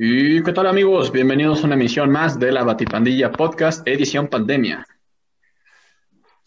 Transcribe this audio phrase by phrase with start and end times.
[0.00, 1.10] ¿Y qué tal amigos?
[1.10, 4.86] Bienvenidos a una emisión más de la Batipandilla Podcast, edición pandemia.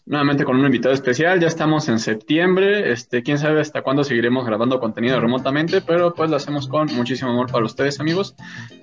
[0.06, 4.46] Nuevamente con un invitado especial, ya estamos en septiembre, este, quién sabe hasta cuándo seguiremos
[4.46, 8.34] grabando contenido remotamente, pero pues lo hacemos con muchísimo amor para ustedes amigos.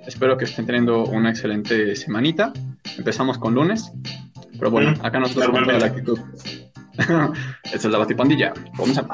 [0.05, 2.54] Espero que estén teniendo una excelente semanita.
[2.96, 3.91] Empezamos con lunes,
[4.59, 6.20] pero bueno, acá nosotros con toda la actitud.
[7.63, 9.07] Esta es la Batipandilla, vamos a...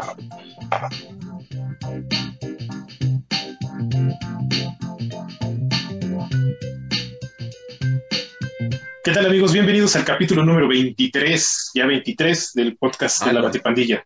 [9.03, 9.53] ¿Qué tal amigos?
[9.53, 14.03] Bienvenidos al capítulo número 23, ya 23 del podcast de la Batipandilla.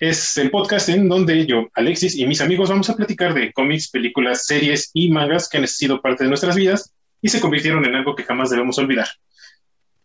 [0.00, 3.90] Es el podcast en donde yo, Alexis y mis amigos vamos a platicar de cómics,
[3.90, 7.94] películas, series y mangas que han sido parte de nuestras vidas y se convirtieron en
[7.94, 9.08] algo que jamás debemos olvidar.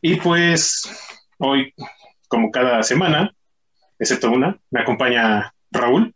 [0.01, 0.83] Y pues
[1.37, 1.73] hoy,
[2.33, 3.31] como cada semana,
[3.99, 6.15] excepto una, me acompaña Raúl.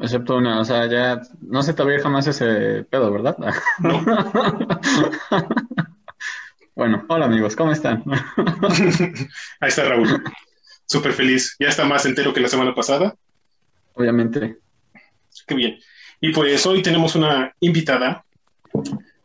[0.00, 3.36] Excepto una, o sea, ya no se te había jamás ese pedo, ¿verdad?
[3.78, 4.04] No.
[6.74, 8.02] Bueno, hola amigos, ¿cómo están?
[9.60, 10.24] Ahí está Raúl.
[10.86, 11.54] Súper feliz.
[11.60, 13.14] Ya está más entero que la semana pasada.
[13.92, 14.56] Obviamente.
[15.46, 15.78] Qué bien.
[16.18, 18.24] Y pues hoy tenemos una invitada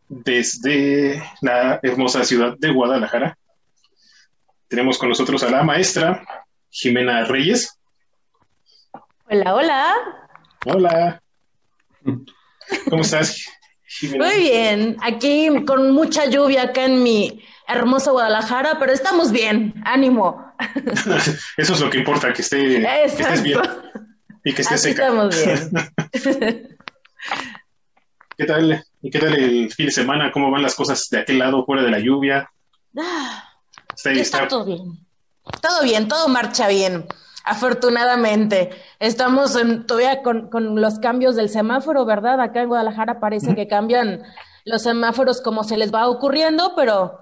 [0.09, 3.37] desde la hermosa ciudad de Guadalajara.
[4.67, 6.25] Tenemos con nosotros a la maestra
[6.69, 7.79] Jimena Reyes.
[9.29, 9.95] Hola, hola.
[10.65, 11.23] Hola.
[12.89, 13.45] ¿Cómo estás?
[14.01, 20.53] Muy bien, aquí con mucha lluvia acá en mi hermoso Guadalajara, pero estamos bien, ánimo.
[21.57, 23.61] Eso es lo que importa, que, esté, que estés bien
[24.43, 25.07] y que estés seca.
[25.07, 25.71] Estamos bien.
[28.37, 28.83] ¿Qué tal?
[29.01, 30.31] ¿Y qué tal el fin de semana?
[30.31, 32.51] ¿Cómo van las cosas de aquel lado, fuera de la lluvia?
[32.97, 33.46] Ah,
[34.05, 35.07] está todo bien.
[35.61, 37.05] Todo bien, todo marcha bien.
[37.43, 40.49] Afortunadamente, estamos todavía con,
[40.81, 42.41] los cambios del semáforo, ¿verdad?
[42.41, 44.23] Acá en Guadalajara parece que cambian
[44.65, 47.19] los semáforos como se les va ocurriendo, pero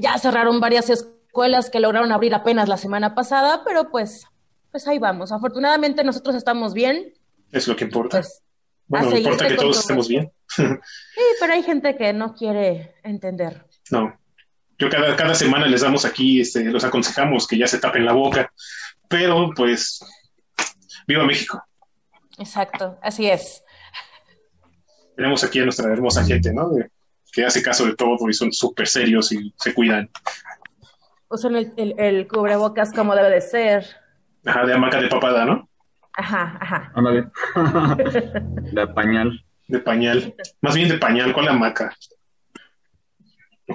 [0.00, 4.26] ya cerraron varias escuelas que lograron abrir apenas la semana pasada, pero pues,
[4.72, 5.30] pues ahí vamos.
[5.30, 7.14] Afortunadamente nosotros estamos bien.
[7.52, 8.18] Es lo que importa.
[8.18, 8.42] Pues,
[8.88, 10.32] bueno, importa que todos estemos bien.
[10.48, 10.64] sí,
[11.40, 13.64] pero hay gente que no quiere entender.
[13.90, 14.18] No.
[14.78, 18.12] Yo cada, cada semana les damos aquí, este, los aconsejamos que ya se tapen la
[18.12, 18.52] boca,
[19.08, 20.00] pero pues,
[21.06, 21.62] viva México.
[22.38, 23.64] Exacto, así es.
[25.16, 26.70] Tenemos aquí a nuestra hermosa gente, ¿no?
[27.32, 30.10] que hace caso de todo y son súper serios y se cuidan.
[31.28, 33.86] Usan el, el, cubrebocas como debe de ser.
[34.46, 35.68] Ajá, de hamaca de papada, ¿no?
[36.14, 36.92] Ajá, ajá.
[38.72, 39.44] de pañal.
[39.66, 40.34] De pañal.
[40.62, 41.94] Más bien de pañal, con la hamaca?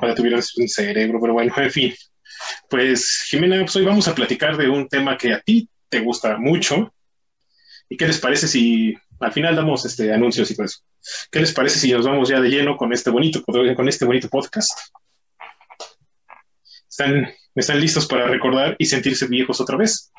[0.03, 1.93] Ojalá tuvieras un cerebro, pero bueno, en fin.
[2.69, 6.37] Pues Jimena, pues hoy vamos a platicar de un tema que a ti te gusta
[6.37, 6.93] mucho.
[7.87, 10.79] ¿Y qué les parece si al final damos este anuncios y todo eso?
[11.31, 14.27] ¿Qué les parece si nos vamos ya de lleno con este bonito, con este bonito
[14.27, 14.77] podcast?
[16.89, 20.11] ¿Están, ¿Están listos para recordar y sentirse viejos otra vez?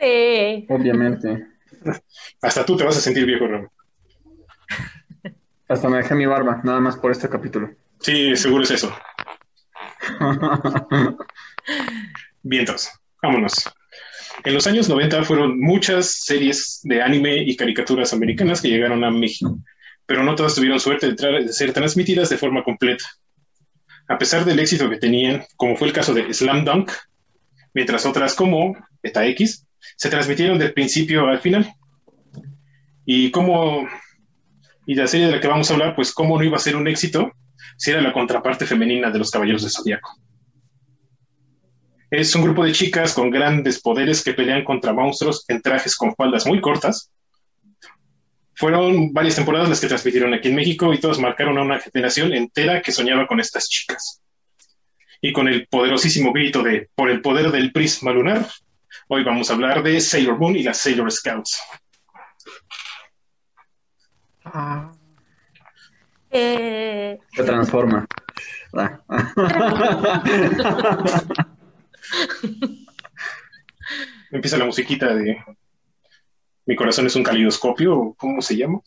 [0.00, 0.66] Sí.
[0.68, 1.46] Obviamente.
[2.42, 3.70] Hasta tú te vas a sentir viejo, Ramón.
[5.68, 7.70] Hasta me dejé mi barba, nada más por este capítulo.
[8.04, 8.94] Sí, seguro es eso.
[12.42, 12.90] Vientos,
[13.22, 13.54] vámonos.
[14.44, 19.10] En los años 90 fueron muchas series de anime y caricaturas americanas que llegaron a
[19.10, 19.58] México,
[20.04, 23.06] pero no todas tuvieron suerte de, ser transmitidas de forma completa.
[24.06, 26.92] A pesar del éxito que tenían, como fue el caso de Slam Dunk,
[27.72, 29.66] mientras otras como Eta X
[29.96, 31.72] se transmitieron del principio al final.
[33.06, 33.88] Y como
[34.84, 36.76] y la serie de la que vamos a hablar, pues cómo no iba a ser
[36.76, 37.32] un éxito
[37.76, 40.16] si era la contraparte femenina de los Caballeros de Zodíaco.
[42.10, 46.14] Es un grupo de chicas con grandes poderes que pelean contra monstruos en trajes con
[46.14, 47.10] faldas muy cortas.
[48.54, 52.32] Fueron varias temporadas las que transmitieron aquí en México y todos marcaron a una generación
[52.32, 54.22] entera que soñaba con estas chicas.
[55.20, 58.46] Y con el poderosísimo grito de Por el poder del prisma lunar,
[59.08, 61.62] hoy vamos a hablar de Sailor Moon y las Sailor Scouts.
[64.44, 64.92] Ah.
[66.36, 68.04] Eh, Se transforma.
[68.76, 69.00] Ah.
[74.32, 75.38] Empieza la musiquita de
[76.66, 78.80] Mi corazón es un calidoscopio, ¿cómo se llama?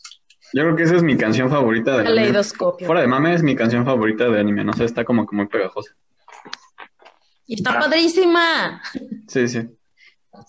[0.52, 2.86] Yo creo que esa es mi canción favorita de Calidoscopio.
[2.86, 5.94] Fuera de mame es mi canción favorita de anime, no sé, está como muy pegajosa.
[7.46, 8.82] Y está padrísima.
[9.26, 9.60] Sí, sí.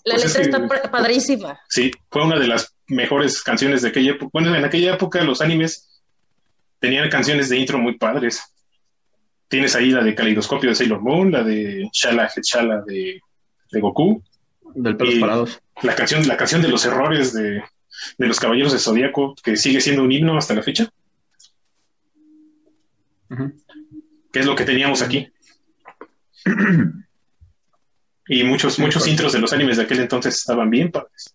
[0.04, 1.58] La pues letra está padrísima.
[1.70, 4.30] Sí, fue una de las mejores canciones de aquella época.
[4.34, 5.89] Bueno, en aquella época los animes
[6.80, 8.42] tenían canciones de intro muy padres.
[9.46, 13.20] Tienes ahí la de Caleidoscopio de Sailor Moon, la de Chala Chala de
[13.70, 14.22] de Goku.
[14.74, 15.62] Del pelos parados.
[15.82, 17.62] La canción, la canción de los errores de,
[18.18, 20.88] de los Caballeros de Zodíaco, que sigue siendo un himno hasta la fecha.
[24.32, 25.32] Que es lo que teníamos aquí.
[28.28, 31.34] y muchos, muchos intros de los animes de aquel entonces estaban bien padres.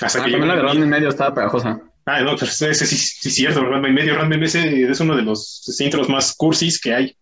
[0.00, 1.80] Hasta ah, que también la de Ranma y medio estaba pegajosa.
[2.04, 5.00] Ah, no, pero ese sí, sí es cierto, Ranma y medio, Ranma y medio es
[5.00, 7.16] uno de los intros más cursis que hay.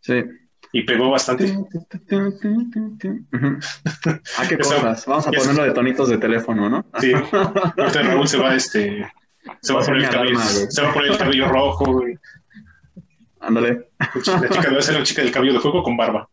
[0.00, 0.24] Sí.
[0.72, 1.54] Y pegó bastante.
[4.38, 5.06] ah, qué cosas.
[5.06, 6.84] Vamos a ponerlo de tonitos de teléfono, ¿no?
[6.98, 7.12] sí.
[7.32, 9.06] Ahorita Raúl se va, este,
[9.60, 12.18] se va a poner el cabello, se va a poner el cabello rojo, güey.
[13.40, 13.88] Ándale.
[13.98, 16.28] La chica debe ser la chica del cabello de fuego con barba.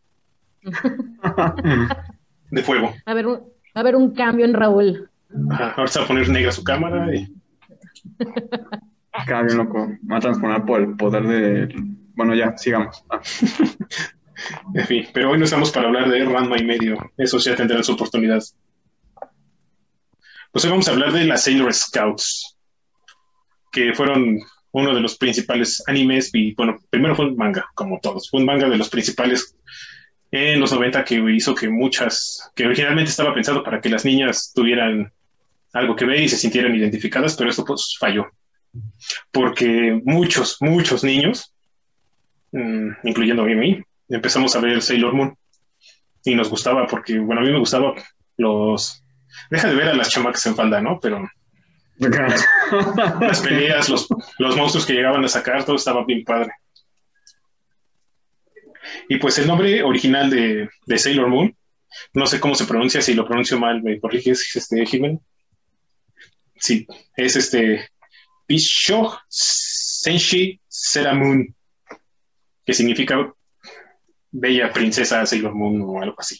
[2.50, 2.94] de fuego.
[3.04, 3.42] A ver, un,
[3.74, 5.09] a ver un cambio en Raúl.
[5.50, 7.28] Ajá, ahora se va a poner negra su cámara y.
[9.26, 9.88] Cada bien loco.
[10.10, 11.74] Va a transformar por el poder de.
[12.14, 13.04] Bueno, ya, sigamos.
[13.10, 13.20] Ah.
[14.74, 16.98] en fin, pero hoy no estamos para hablar de Ranma y medio.
[17.16, 18.42] Esos ya tendrán su oportunidad.
[20.52, 22.56] Pues hoy vamos a hablar de las Sailor Scouts,
[23.70, 24.38] que fueron
[24.72, 26.30] uno de los principales animes.
[26.34, 28.28] Y bueno, primero fue un manga, como todos.
[28.30, 29.56] Fue un manga de los principales
[30.32, 34.52] en los 90 que hizo que muchas, que originalmente estaba pensado para que las niñas
[34.54, 35.12] tuvieran
[35.72, 38.26] algo que ver y se sintieran identificadas, pero esto pues falló.
[39.30, 41.54] Porque muchos, muchos niños,
[42.52, 45.36] mm, incluyendo a mí, empezamos a ver Sailor Moon
[46.24, 47.94] y nos gustaba porque, bueno, a mí me gustaba
[48.36, 49.02] los...
[49.50, 50.98] Deja de ver a las chamacas en falda, ¿no?
[51.00, 51.28] Pero
[53.20, 54.08] las, peleas, los,
[54.38, 56.52] los monstruos que llegaban a sacar, todo estaba bien padre.
[59.08, 61.54] Y pues el nombre original de, Sailor Moon,
[62.14, 65.20] no sé cómo se pronuncia, si lo pronuncio mal, me corriges, este, Jimen.
[66.60, 66.86] Sí,
[67.16, 67.88] es este
[68.46, 71.54] Bisho Senshi Seramun,
[72.64, 73.32] que significa
[74.30, 76.38] Bella Princesa Sailor Moon o algo así.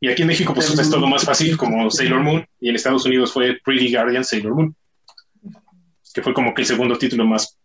[0.00, 3.06] Y aquí en México, pues es todo más fácil como Sailor Moon, y en Estados
[3.06, 4.76] Unidos fue Pretty Guardian Sailor Moon,
[6.12, 7.58] que fue como que el segundo título más,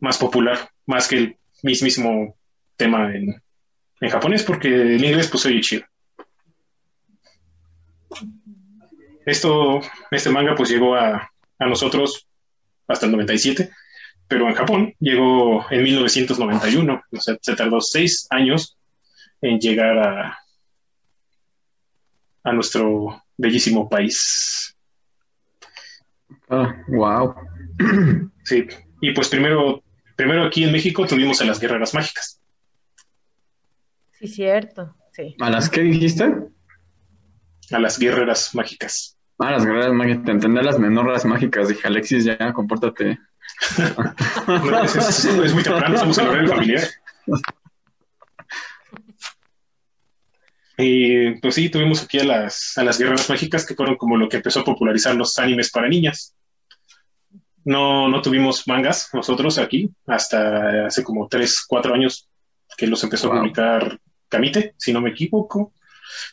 [0.00, 2.36] más popular, más que el mismísimo
[2.76, 3.40] tema en,
[4.00, 5.84] en japonés, porque en inglés pues oye chido.
[9.26, 9.80] Esto,
[10.10, 12.26] este manga pues llegó a, a nosotros
[12.86, 13.70] hasta el 97,
[14.26, 18.78] pero en Japón llegó en 1991, o sea, se tardó seis años
[19.40, 20.38] en llegar a,
[22.44, 24.76] a nuestro bellísimo país.
[26.48, 27.34] Ah, wow.
[28.42, 28.66] Sí,
[29.00, 29.84] y pues primero
[30.20, 32.42] Primero aquí en México tuvimos a las guerreras mágicas.
[34.12, 35.34] Sí, cierto, sí.
[35.40, 36.30] ¿A las qué dijiste?
[37.70, 39.16] A las guerreras mágicas.
[39.38, 41.68] Ah, las guerreras mágicas, te entendé las menoras mágicas.
[41.68, 43.18] Dije, Alexis, ya, compórtate.
[44.84, 46.88] es, muy temprano, estamos en horario familiar.
[50.76, 54.28] Y pues sí, tuvimos aquí a las, a las guerreras mágicas que fueron como lo
[54.28, 56.34] que empezó a popularizar los animes para niñas.
[57.64, 62.28] No, no tuvimos mangas nosotros aquí hasta hace como tres, cuatro años
[62.76, 65.74] que los empezó a publicar Camite, si no me equivoco.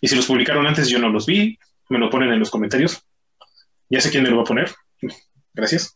[0.02, 1.58] Y si los publicaron antes, yo no los vi.
[1.90, 3.02] Me lo ponen en los comentarios.
[3.90, 4.72] Ya sé quién me lo va a poner.
[5.54, 5.96] Gracias.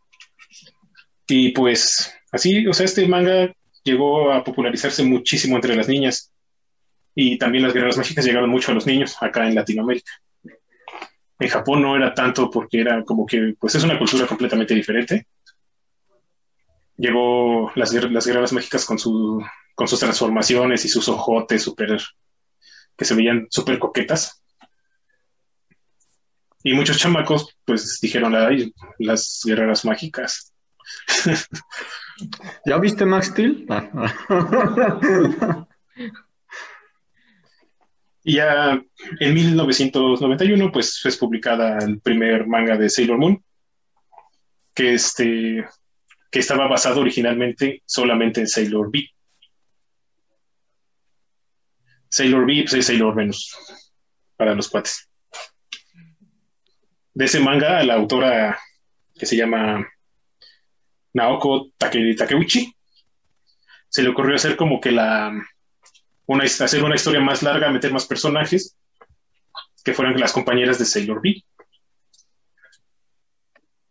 [1.27, 6.31] Y pues así, o sea, este manga llegó a popularizarse muchísimo entre las niñas.
[7.13, 10.11] Y también las guerreras mágicas llegaron mucho a los niños acá en Latinoamérica.
[11.39, 15.27] En Japón no era tanto porque era como que, pues es una cultura completamente diferente.
[16.97, 21.99] Llegó las, las guerreras mágicas con, su, con sus transformaciones y sus ojotes super,
[23.01, 24.43] que se veían súper coquetas.
[26.63, 30.53] Y muchos chamacos, pues dijeron, ay, las guerreras mágicas.
[32.67, 33.65] ¿Ya viste Max Steel?
[38.23, 38.79] Y ya
[39.19, 43.43] en 1991, pues es publicada el primer manga de Sailor Moon,
[44.75, 45.65] que, este,
[46.29, 49.09] que estaba basado originalmente solamente en Sailor V.
[52.11, 53.55] Sailor V pues, es Sailor Venus,
[54.35, 55.09] para los cuates.
[57.13, 58.59] De ese manga, la autora
[59.17, 59.87] que se llama
[61.13, 62.75] Naoko Takeuchi,
[63.87, 65.31] se le ocurrió hacer como que la
[66.61, 68.77] hacer una historia más larga, meter más personajes,
[69.83, 71.43] que fueran las compañeras de Sailor V.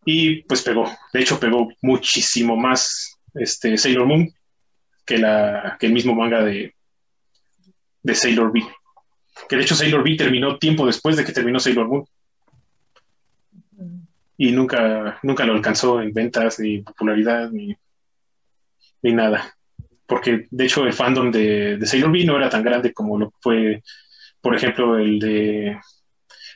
[0.05, 4.31] Y pues pegó, de hecho pegó muchísimo más este, Sailor Moon
[5.05, 6.75] que, la, que el mismo manga de,
[8.03, 8.63] de Sailor V.
[9.49, 12.05] Que de hecho Sailor V terminó tiempo después de que terminó Sailor Moon.
[14.37, 17.77] Y nunca, nunca lo alcanzó en ventas, ni popularidad, ni,
[19.03, 19.55] nada
[20.07, 23.81] porque de hecho el fandom de, Sailor V no era tan grande como lo fue,
[24.41, 25.79] por ejemplo, el de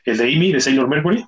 [0.04, 1.24] el de Amy de Sailor Mercury.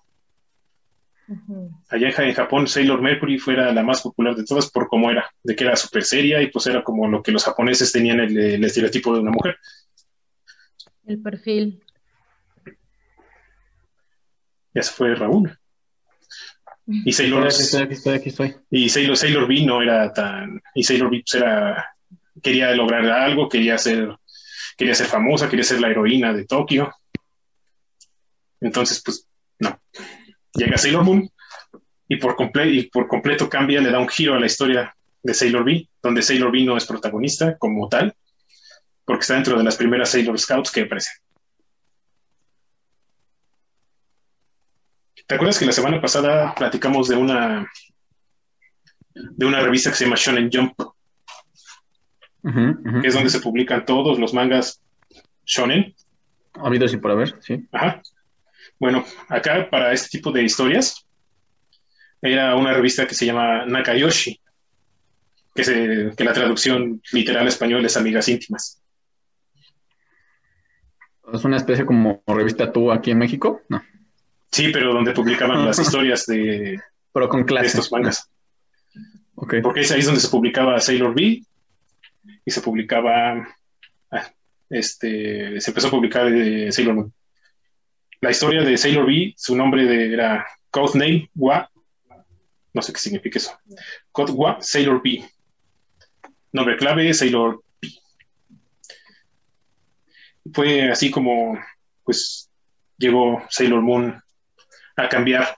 [1.88, 5.56] Allá en Japón, Sailor Mercury fuera la más popular de todas por cómo era, de
[5.56, 9.12] que era súper seria y pues era como lo que los japoneses tenían el, estereotipo
[9.12, 9.56] de una mujer.
[11.06, 11.82] El perfil.
[14.74, 15.56] Ya se fue Raúl.
[16.86, 17.48] Y Sailor,
[18.70, 20.60] Y Sailor, Sailor V no era tan.
[20.74, 21.96] Y Sailor V pues, era.
[22.42, 24.14] Quería lograr algo, quería ser,
[24.76, 26.92] quería ser famosa, quería ser la heroína de Tokio.
[28.60, 29.26] Entonces, pues,
[29.58, 29.80] no.
[30.54, 31.30] Llega Sailor Moon
[32.08, 32.36] y por,
[32.66, 36.22] y por completo cambia, le da un giro a la historia de Sailor V, donde
[36.22, 38.14] Sailor V no es protagonista como tal,
[39.06, 41.14] porque está dentro de las primeras Sailor Scouts que aparecen.
[45.26, 47.66] ¿Te acuerdas que la semana pasada platicamos de una
[49.14, 50.74] de una revista que se llama Shonen Jump?
[53.00, 54.80] Que es donde se publican todos los mangas
[55.44, 55.94] shonen.
[56.54, 57.66] Ha habido así por haber, sí.
[57.72, 58.02] Ajá.
[58.78, 61.06] Bueno, acá para este tipo de historias
[62.22, 64.40] era una revista que se llama Nakayoshi,
[65.54, 68.80] que, se, que la traducción literal español es Amigas Íntimas.
[71.32, 73.62] ¿Es una especie como revista tú aquí en México?
[73.68, 73.82] No.
[74.50, 76.80] Sí, pero donde publicaban las historias de,
[77.12, 78.30] pero con estos mangas.
[79.34, 79.60] Okay.
[79.60, 81.42] Porque es ahí donde se publicaba Sailor V
[82.44, 83.46] y se publicaba,
[84.10, 84.32] ah,
[84.70, 87.12] este, se empezó a publicar de Sailor Moon.
[88.20, 91.70] La historia de Sailor V, su nombre de, era Codename Wa,
[92.72, 93.58] no sé qué significa eso,
[94.12, 95.24] Code Wa Sailor V.
[96.52, 97.62] Nombre clave Sailor.
[100.52, 101.58] Fue así como,
[102.04, 102.50] pues,
[102.98, 104.22] llegó Sailor Moon
[104.96, 105.56] a cambiar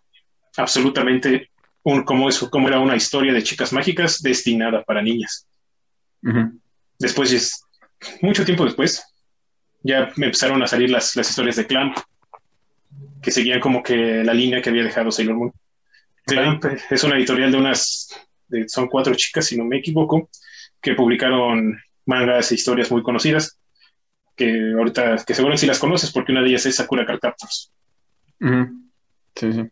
[0.56, 1.50] absolutamente
[1.82, 5.46] un, como, eso, como era una historia de chicas mágicas destinada para niñas.
[6.98, 7.64] Después,
[8.20, 9.04] mucho tiempo después,
[9.82, 11.96] ya me empezaron a salir las, historias de Clamp,
[13.22, 15.52] que seguían como que la línea que había dejado Sailor Moon.
[16.26, 18.08] Clamp es una editorial de unas,
[18.66, 20.28] son cuatro chicas, si no me equivoco,
[20.80, 23.57] que publicaron mangas e historias muy conocidas,
[24.38, 27.72] que ahorita, que seguro si las conoces, porque una de ellas es Sakura Card Captors.
[29.34, 29.70] Sí, sí.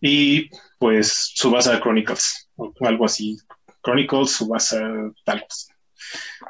[0.00, 3.36] Y pues Subasa Chronicles, o algo así.
[3.82, 4.80] Chronicles, Subasa,
[5.24, 5.44] tal.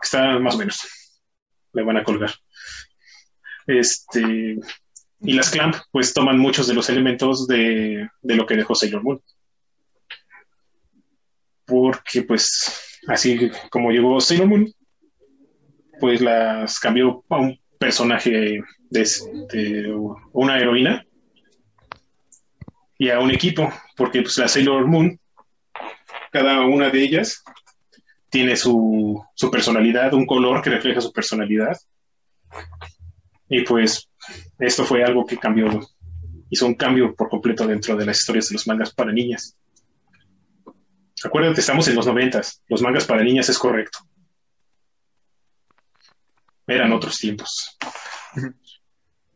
[0.02, 0.80] Está más o menos.
[1.72, 2.32] Le van a colgar.
[3.66, 4.58] Este.
[5.24, 9.02] Y las Clamp, pues toman muchos de los elementos de, de lo que dejó Sailor
[9.02, 9.22] Moon.
[11.64, 14.74] Porque, pues, así como llegó Sailor Moon,
[16.02, 19.94] pues las cambió a un personaje de,
[20.32, 21.06] una heroína
[22.98, 25.16] y a un equipo, porque pues la Sailor Moon,
[26.32, 27.44] cada una de ellas
[28.30, 31.78] tiene su, su personalidad, un color que refleja su personalidad.
[33.48, 34.10] Y pues
[34.58, 35.88] esto fue algo que cambió,
[36.50, 39.56] hizo un cambio por completo dentro de las historias de los mangas para niñas.
[41.24, 44.00] Acuérdate, estamos en los noventas, los mangas para niñas es correcto.
[46.66, 47.78] Eran otros tiempos.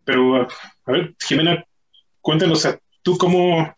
[0.05, 1.65] Pero, a ver, Jimena,
[2.21, 2.69] cuéntanos,
[3.03, 3.75] ¿tú cómo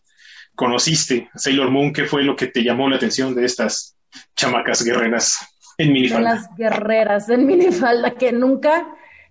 [0.54, 1.92] conociste a Sailor Moon?
[1.92, 3.96] ¿Qué fue lo que te llamó la atención de estas
[4.36, 5.38] chamacas guerreras
[5.78, 6.34] en minifalda?
[6.34, 8.86] las guerreras en minifalda que nunca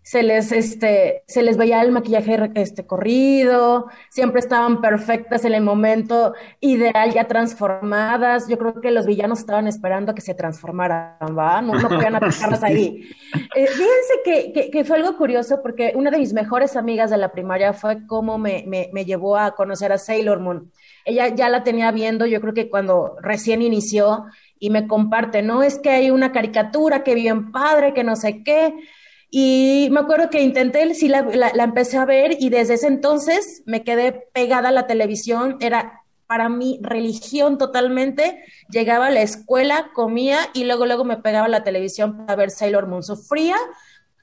[0.08, 5.62] se les, este, se les veía el maquillaje este, corrido, siempre estaban perfectas en el
[5.62, 8.48] momento ideal, ya transformadas.
[8.48, 11.62] Yo creo que los villanos estaban esperando a que se transformaran, ¿va?
[11.62, 13.10] No, no podían atacarlas ahí.
[13.54, 17.34] Eh, fíjense que, que, fue algo curioso porque una de mis mejores amigas de la
[17.34, 20.72] primaria fue como me, me, me llevó a conocer a Sailor Moon.
[21.04, 24.24] Ella ya la tenía viendo, yo creo que cuando recién inició,
[24.60, 28.44] y me comparte, no es que hay una caricatura que bien padre, que no sé
[28.44, 28.74] qué,
[29.30, 33.64] y me acuerdo que intenté, sí la, la, empecé a ver y desde ese entonces
[33.66, 38.44] me quedé pegada a la televisión, era para mí religión totalmente.
[38.70, 42.52] Llegaba a la escuela, comía y luego luego me pegaba a la televisión para ver
[42.52, 43.04] Sailor Moon.
[43.04, 43.56] Sufría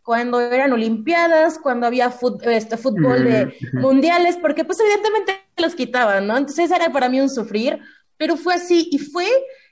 [0.02, 6.36] cuando eran olimpiadas, cuando había este, fútbol de mundiales, porque pues evidentemente los quitaban, ¿no?
[6.36, 7.80] Entonces era para mí un sufrir,
[8.18, 9.26] pero fue así y fue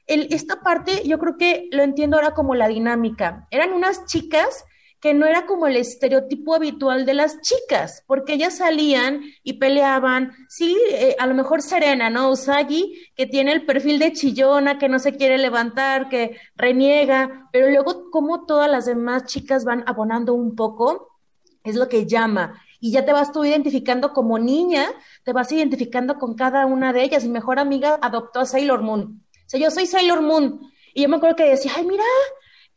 [0.07, 3.47] el, esta parte, yo creo que lo entiendo ahora como la dinámica.
[3.51, 4.65] Eran unas chicas
[5.03, 10.33] que no era como el estereotipo habitual de las chicas, porque ellas salían y peleaban,
[10.49, 12.31] sí, eh, a lo mejor Serena, ¿no?
[12.31, 17.69] Usagi, que tiene el perfil de chillona, que no se quiere levantar, que reniega, pero
[17.69, 21.19] luego como todas las demás chicas van abonando un poco,
[21.65, 22.63] es lo que llama.
[22.79, 24.87] Y ya te vas tú identificando como niña,
[25.25, 27.25] te vas identificando con cada una de ellas.
[27.25, 29.21] Mi mejor amiga adoptó a Sailor Moon.
[29.35, 30.61] O sea, yo soy Sailor Moon
[30.95, 32.05] Y yo me acuerdo que decía, ay, mira,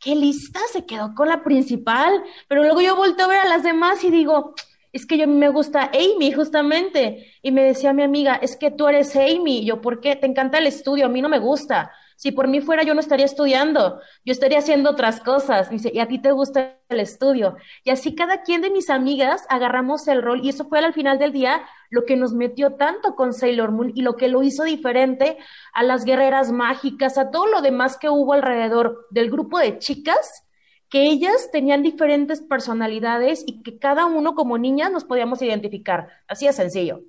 [0.00, 2.22] qué lista, se quedó con la principal.
[2.48, 4.54] Pero luego yo volteo a ver a las demás y digo,
[4.92, 7.32] es que yo me gusta Amy, justamente.
[7.42, 9.58] Y me decía mi amiga, es que tú eres Amy.
[9.58, 10.16] Y yo, ¿por qué?
[10.16, 11.92] Te encanta el estudio, a mí no me gusta.
[12.16, 15.68] Si por mí fuera, yo no estaría estudiando, yo estaría haciendo otras cosas.
[15.68, 17.56] Dice, y a ti te gusta el estudio.
[17.84, 21.18] Y así cada quien de mis amigas agarramos el rol y eso fue al final
[21.18, 24.64] del día lo que nos metió tanto con Sailor Moon y lo que lo hizo
[24.64, 25.36] diferente
[25.74, 30.44] a las guerreras mágicas, a todo lo demás que hubo alrededor del grupo de chicas,
[30.88, 36.08] que ellas tenían diferentes personalidades y que cada uno como niñas nos podíamos identificar.
[36.26, 37.02] Así de sencillo.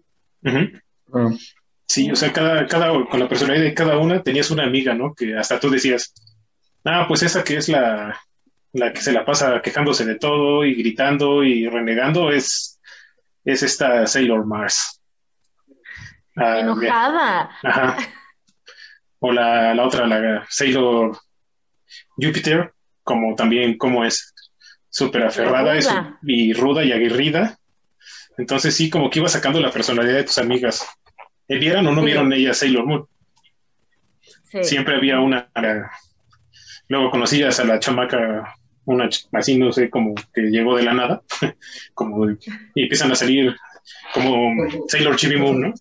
[1.88, 5.14] Sí, o sea, cada, cada, con la personalidad de cada una tenías una amiga, ¿no?
[5.16, 6.14] Que hasta tú decías,
[6.84, 8.20] ah, pues esa que es la,
[8.74, 12.80] la que se la pasa quejándose de todo y gritando y renegando es,
[13.46, 15.02] es esta Sailor Mars.
[16.36, 17.52] Ah, Enojada.
[17.64, 17.98] Ajá.
[19.20, 21.18] O la, la otra, la Sailor
[22.18, 24.34] Jupiter, como también, como es
[24.90, 25.74] súper aferrada
[26.24, 27.58] y ruda y aguerrida.
[28.38, 30.86] Entonces sí, como que iba sacando la personalidad de tus amigas.
[31.48, 33.08] ¿Vieron o no vieron ella Sailor Moon?
[34.62, 35.50] Siempre había una.
[36.88, 41.22] Luego conocías a la chamaca, una así, no sé, como que llegó de la nada,
[41.94, 43.56] como y empiezan a salir
[44.14, 44.54] como
[44.88, 45.74] Sailor Chibi Moon, ¿no?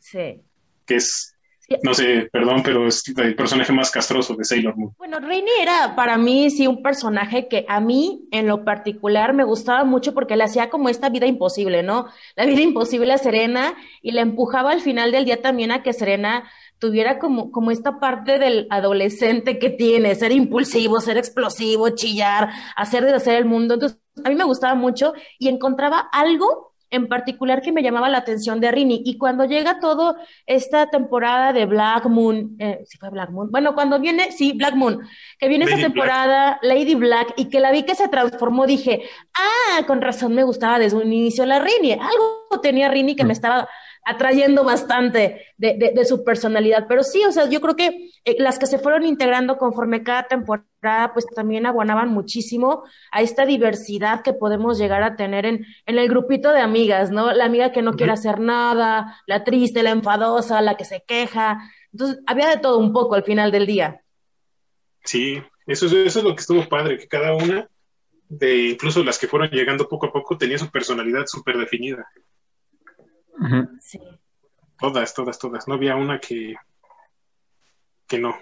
[0.00, 0.40] Sí.
[0.86, 1.37] Que es
[1.82, 4.94] no sé, perdón, pero es el personaje más castroso de Sailor Moon.
[4.96, 9.44] Bueno, Rainy era para mí sí un personaje que a mí en lo particular me
[9.44, 12.06] gustaba mucho porque le hacía como esta vida imposible, ¿no?
[12.36, 15.92] La vida imposible a Serena y le empujaba al final del día también a que
[15.92, 16.44] Serena
[16.78, 23.04] tuviera como, como esta parte del adolescente que tiene, ser impulsivo, ser explosivo, chillar, hacer
[23.04, 23.74] deshacer el mundo.
[23.74, 28.18] Entonces, a mí me gustaba mucho y encontraba algo en particular que me llamaba la
[28.18, 29.02] atención de Rini.
[29.04, 30.16] Y cuando llega todo
[30.46, 33.50] esta temporada de Black Moon, eh, ¿sí fue Black Moon?
[33.50, 35.00] Bueno, cuando viene, sí, Black Moon,
[35.38, 39.02] que viene esa temporada, Lady Black, y que la vi que se transformó, dije,
[39.34, 41.92] ah, con razón me gustaba desde un inicio la Rini.
[41.92, 43.32] Algo tenía Rini que me mm.
[43.32, 43.68] estaba
[44.08, 46.86] atrayendo bastante de, de, su personalidad.
[46.88, 50.22] Pero sí, o sea, yo creo que eh, las que se fueron integrando conforme cada
[50.22, 55.98] temporada, pues también aguanaban muchísimo a esta diversidad que podemos llegar a tener en, en
[55.98, 57.32] el grupito de amigas, ¿no?
[57.34, 61.58] La amiga que no quiere hacer nada, la triste, la enfadosa, la que se queja.
[61.92, 64.00] Entonces, había de todo un poco al final del día.
[65.04, 67.68] Sí, eso, eso es lo que estuvo padre, que cada una,
[68.30, 72.08] de incluso las que fueron llegando poco a poco, tenía su personalidad súper definida.
[74.78, 75.68] Todas, todas, todas.
[75.68, 76.54] No había una que,
[78.06, 78.36] que no.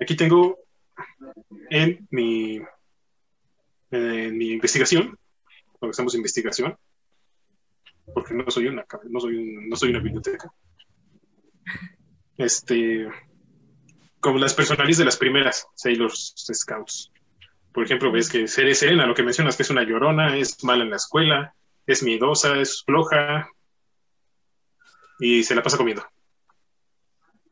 [0.00, 0.58] Aquí tengo
[1.70, 2.60] en mi,
[3.90, 5.18] en mi investigación,
[5.78, 6.76] cuando estamos en investigación,
[8.14, 10.52] porque no soy una, no soy, no soy una biblioteca.
[12.36, 13.08] Este,
[14.20, 17.12] como las personales de las primeras Sailor Scouts.
[17.72, 20.90] Por ejemplo, ves que Serena, lo que mencionas, que es una llorona, es mala en
[20.90, 21.54] la escuela,
[21.86, 23.48] es miedosa, es floja
[25.18, 26.04] y se la pasa comiendo.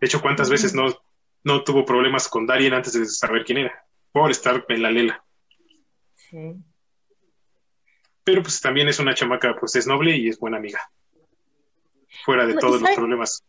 [0.00, 0.86] De hecho, ¿cuántas veces no,
[1.44, 3.86] no tuvo problemas con Darien antes de saber quién era?
[4.12, 5.24] Por estar en la lela.
[6.14, 6.56] Sí.
[8.24, 10.80] Pero pues también es una chamaca, pues es noble y es buena amiga.
[12.24, 13.44] Fuera de todos los problemas.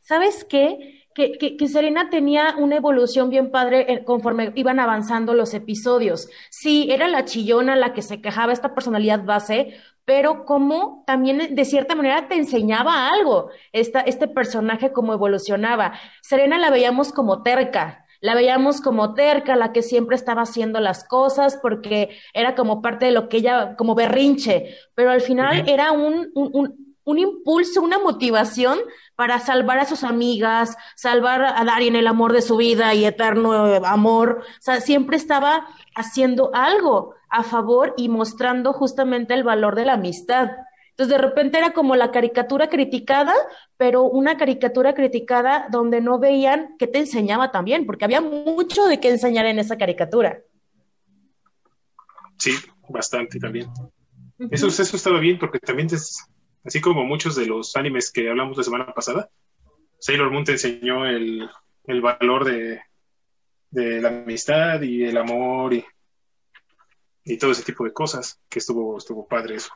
[0.00, 1.02] ¿Sabes qué?
[1.14, 6.28] que, que, Serena tenía una evolución bien padre conforme iban avanzando los episodios.
[6.50, 11.64] Sí, era la chillona la que se quejaba, esta personalidad base, pero como también de
[11.64, 15.92] cierta manera te enseñaba algo, esta, este personaje como evolucionaba.
[16.22, 21.04] Serena la veíamos como terca, la veíamos como terca, la que siempre estaba haciendo las
[21.04, 25.92] cosas porque era como parte de lo que ella, como berrinche, pero al final era
[25.92, 28.78] un, un un impulso, una motivación
[29.16, 33.52] para salvar a sus amigas, salvar a Darien el amor de su vida y eterno
[33.84, 34.42] amor.
[34.42, 39.94] O sea, siempre estaba haciendo algo a favor y mostrando justamente el valor de la
[39.94, 40.50] amistad.
[40.90, 43.34] Entonces, de repente era como la caricatura criticada,
[43.78, 49.00] pero una caricatura criticada donde no veían qué te enseñaba también, porque había mucho de
[49.00, 50.42] qué enseñar en esa caricatura.
[52.36, 52.52] Sí,
[52.88, 53.70] bastante también.
[54.50, 55.96] Eso, eso estaba bien, porque también te,
[56.64, 59.30] así como muchos de los animes que hablamos la semana pasada,
[59.98, 61.48] Sailor Moon te enseñó el,
[62.00, 62.80] valor de,
[63.70, 65.84] la amistad y el amor y,
[67.24, 69.70] y, todo ese tipo de cosas, que estuvo, estuvo padre eso.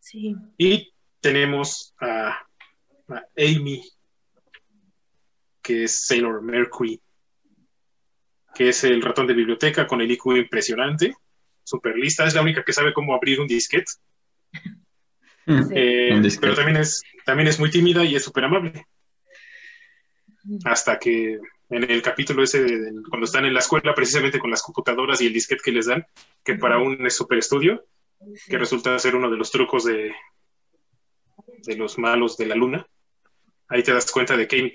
[0.00, 0.34] Sí.
[0.58, 2.38] Y tenemos a,
[3.36, 3.82] Amy,
[5.62, 7.00] que es Sailor Mercury,
[8.54, 11.14] que es el ratón de biblioteca con el IQ impresionante,
[11.62, 13.92] super lista, es la única que sabe cómo abrir un disquete.
[15.46, 18.86] Eh, pero también es, también es muy tímida y es súper amable.
[20.64, 21.38] hasta que
[21.70, 22.64] en el capítulo ese,
[23.08, 26.06] cuando están en la escuela, precisamente con las computadoras y el disquete que les dan,
[26.44, 27.84] que para un super estudio,
[28.46, 30.14] que resulta ser uno de los trucos de,
[31.64, 32.86] de los malos de la luna,
[33.68, 34.72] ahí te das cuenta de que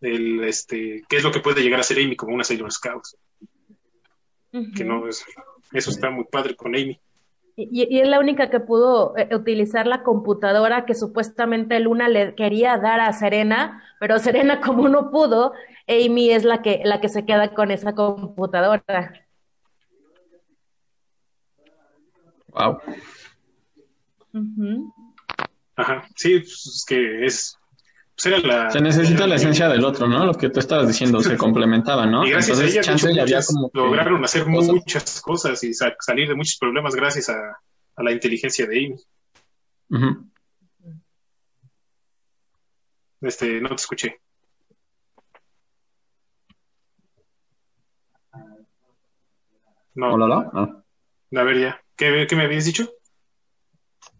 [0.00, 3.04] el, este, qué es lo que puede llegar a ser Amy como una Sailor Scout.
[4.76, 5.24] Que no es,
[5.72, 7.00] eso está muy padre con Amy.
[7.56, 12.78] Y, es la única que pudo eh, utilizar la computadora que supuestamente Luna le quería
[12.78, 15.52] dar a Serena, pero Serena como no pudo,
[15.86, 19.12] Amy es la que, la que se queda con esa computadora.
[22.48, 22.78] Wow.
[25.76, 27.58] Ajá, sí, pues, es que es
[28.22, 30.24] pues, se necesita la esencia del otro, ¿no?
[30.24, 32.24] Lo que tú estabas diciendo, se complementaba, ¿no?
[32.24, 33.40] Y gracias a ella,
[33.72, 37.58] lograron hacer muchas cosas y salir de muchos problemas gracias a,
[37.96, 38.96] la inteligencia de
[39.90, 40.20] Amy.
[43.20, 44.20] Este, no te escuché.
[49.94, 50.14] No.
[50.14, 50.82] ¿Hola, ah.
[51.36, 51.80] A ver, ya.
[51.96, 52.90] ¿Qué, ¿Qué me habías dicho?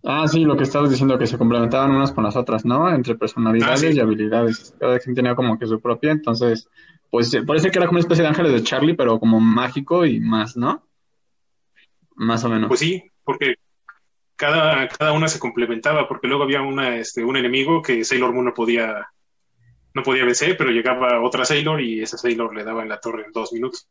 [0.07, 2.93] Ah, sí, lo que estabas diciendo, que se complementaban unas con las otras, ¿no?
[2.95, 4.75] Entre personalidades ah, y habilidades.
[4.79, 6.69] Cada quien tenía como que su propia, entonces,
[7.11, 10.21] pues parece que era como una especie de ángeles de Charlie, pero como mágico y
[10.21, 10.87] más, ¿no?
[12.17, 12.69] Más o menos.
[12.69, 13.55] Pues sí, porque
[14.37, 18.45] cada, cada una se complementaba, porque luego había una, este, un enemigo que Sailor Moon
[18.45, 19.09] no podía,
[19.95, 23.25] no podía vencer, pero llegaba otra Sailor y esa Sailor le daba en la torre
[23.25, 23.88] en dos minutos.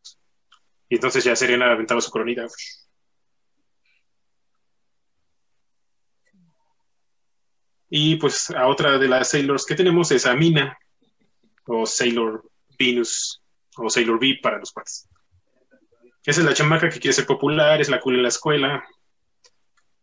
[0.89, 2.45] Y entonces ya Serena aventaba su coronita.
[7.95, 10.75] Y pues a otra de las Sailors que tenemos es a Mina,
[11.67, 12.43] o Sailor
[12.79, 13.39] Venus,
[13.77, 15.07] o Sailor V para los cuates.
[16.25, 18.83] Esa es la chamaca que quiere ser popular, es la cool en la escuela.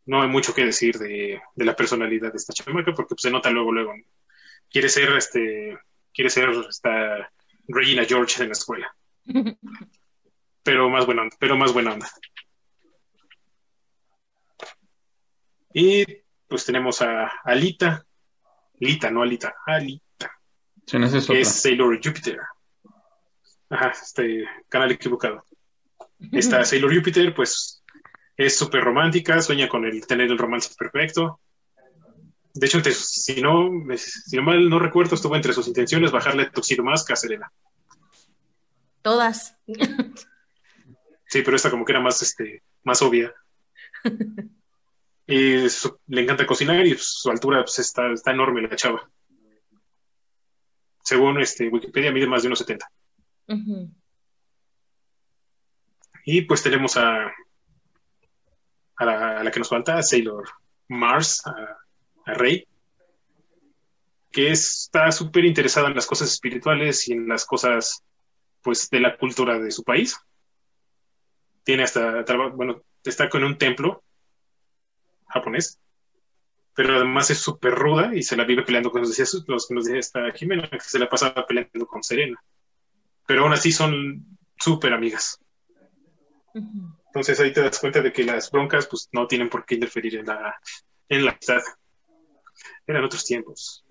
[0.07, 3.50] No hay mucho que decir de, la personalidad de esta chamaca, porque pues, se nota
[3.50, 3.92] luego, luego.
[4.70, 5.76] Quiere ser, este,
[6.14, 7.29] quiere ser esta
[7.66, 8.96] Regina George en la escuela.
[10.62, 12.09] Pero más buena onda, pero más buena onda.
[15.72, 16.19] Y
[16.50, 18.04] pues tenemos a Alita,
[18.80, 20.36] Lita, no Alita, Alita,
[20.84, 22.40] que es Sailor Jupiter.
[23.70, 25.44] Ajá, este canal equivocado.
[26.32, 27.84] Esta Sailor Jupiter, pues,
[28.36, 31.38] es súper romántica, sueña con el tener el romance perfecto.
[32.52, 36.82] De hecho, si no, si no mal no recuerdo, estuvo entre sus intenciones bajarle Tuxedo
[36.82, 37.52] más a Serena.
[39.02, 39.56] Todas.
[41.26, 43.32] Sí, pero esta como que era más, este, más obvia.
[45.31, 45.64] Y
[46.09, 49.09] le encanta cocinar y su altura pues, está, está enorme la chava.
[51.05, 52.90] Según este, Wikipedia mide más de unos 70.
[56.25, 57.33] Y pues tenemos a,
[58.97, 60.49] a, la, que nos falta, a Sailor
[60.88, 62.66] Mars, a, Rey,
[64.33, 68.03] que está súper interesada en las cosas espirituales y en las cosas
[68.62, 70.19] pues de la cultura de su país.
[71.62, 74.03] Tiene hasta, bueno, está con un templo
[75.33, 75.79] japonés,
[76.75, 79.85] pero además es súper ruda y se la vive peleando con los, los que nos
[79.85, 82.43] decía esta Jimena, que se la pasaba peleando con Serena.
[83.27, 85.38] Pero aún así son súper amigas.
[86.55, 90.16] Entonces ahí te das cuenta de que las broncas pues no tienen por qué interferir
[90.16, 90.61] en la,
[91.09, 91.61] en la amistad.
[92.87, 93.85] Eran otros tiempos.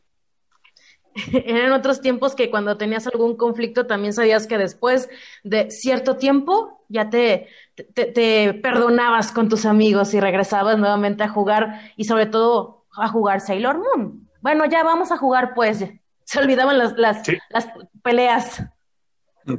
[1.45, 5.09] Eran otros tiempos que cuando tenías algún conflicto también sabías que después
[5.43, 7.47] de cierto tiempo ya te,
[7.93, 13.41] te, perdonabas con tus amigos y regresabas nuevamente a jugar y sobre todo a jugar
[13.41, 14.27] Sailor Moon.
[14.41, 15.85] Bueno, ya vamos a jugar pues.
[16.23, 17.67] Se olvidaban las, las, las
[18.03, 18.63] peleas.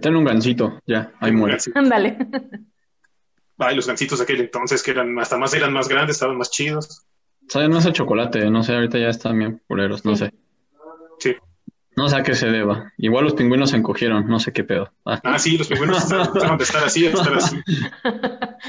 [0.01, 1.59] Ten un gancito, ya, ahí muere.
[1.75, 2.17] Ándale.
[3.59, 6.51] Ay, los gancitos de aquel entonces que eran hasta más eran más grandes, estaban más
[6.51, 7.05] chidos.
[7.49, 10.33] Saben más a chocolate, no sé, ahorita ya están bien culeros, no sé.
[11.21, 11.37] Sí.
[11.97, 12.93] No sé a qué se deba.
[12.99, 14.93] Igual los pingüinos se encogieron, no sé qué pedo.
[15.05, 17.61] Ah, ah sí, los pingüinos están, de estar así, de estar así.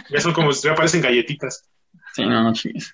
[0.09, 1.69] Ya son como, ya parecen galletitas.
[2.13, 2.93] Sí, no, no chingues.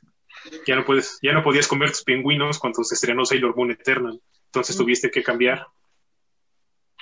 [0.65, 4.21] Ya no puedes, ya no podías comer tus pingüinos cuando se estrenó Sailor Moon Eternal.
[4.45, 4.79] Entonces mm.
[4.79, 5.65] tuviste que cambiar.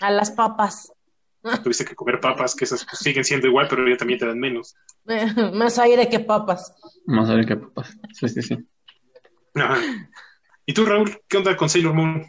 [0.01, 0.91] A las papas.
[1.63, 4.39] Tuviste que comer papas, que esas pues, siguen siendo igual, pero ya también te dan
[4.39, 4.75] menos.
[5.53, 6.73] Más aire que papas.
[7.05, 7.95] Más aire que papas.
[8.13, 8.57] Sí, sí, sí.
[10.65, 12.25] ¿Y tú, Raúl, qué onda con Sailor Moon?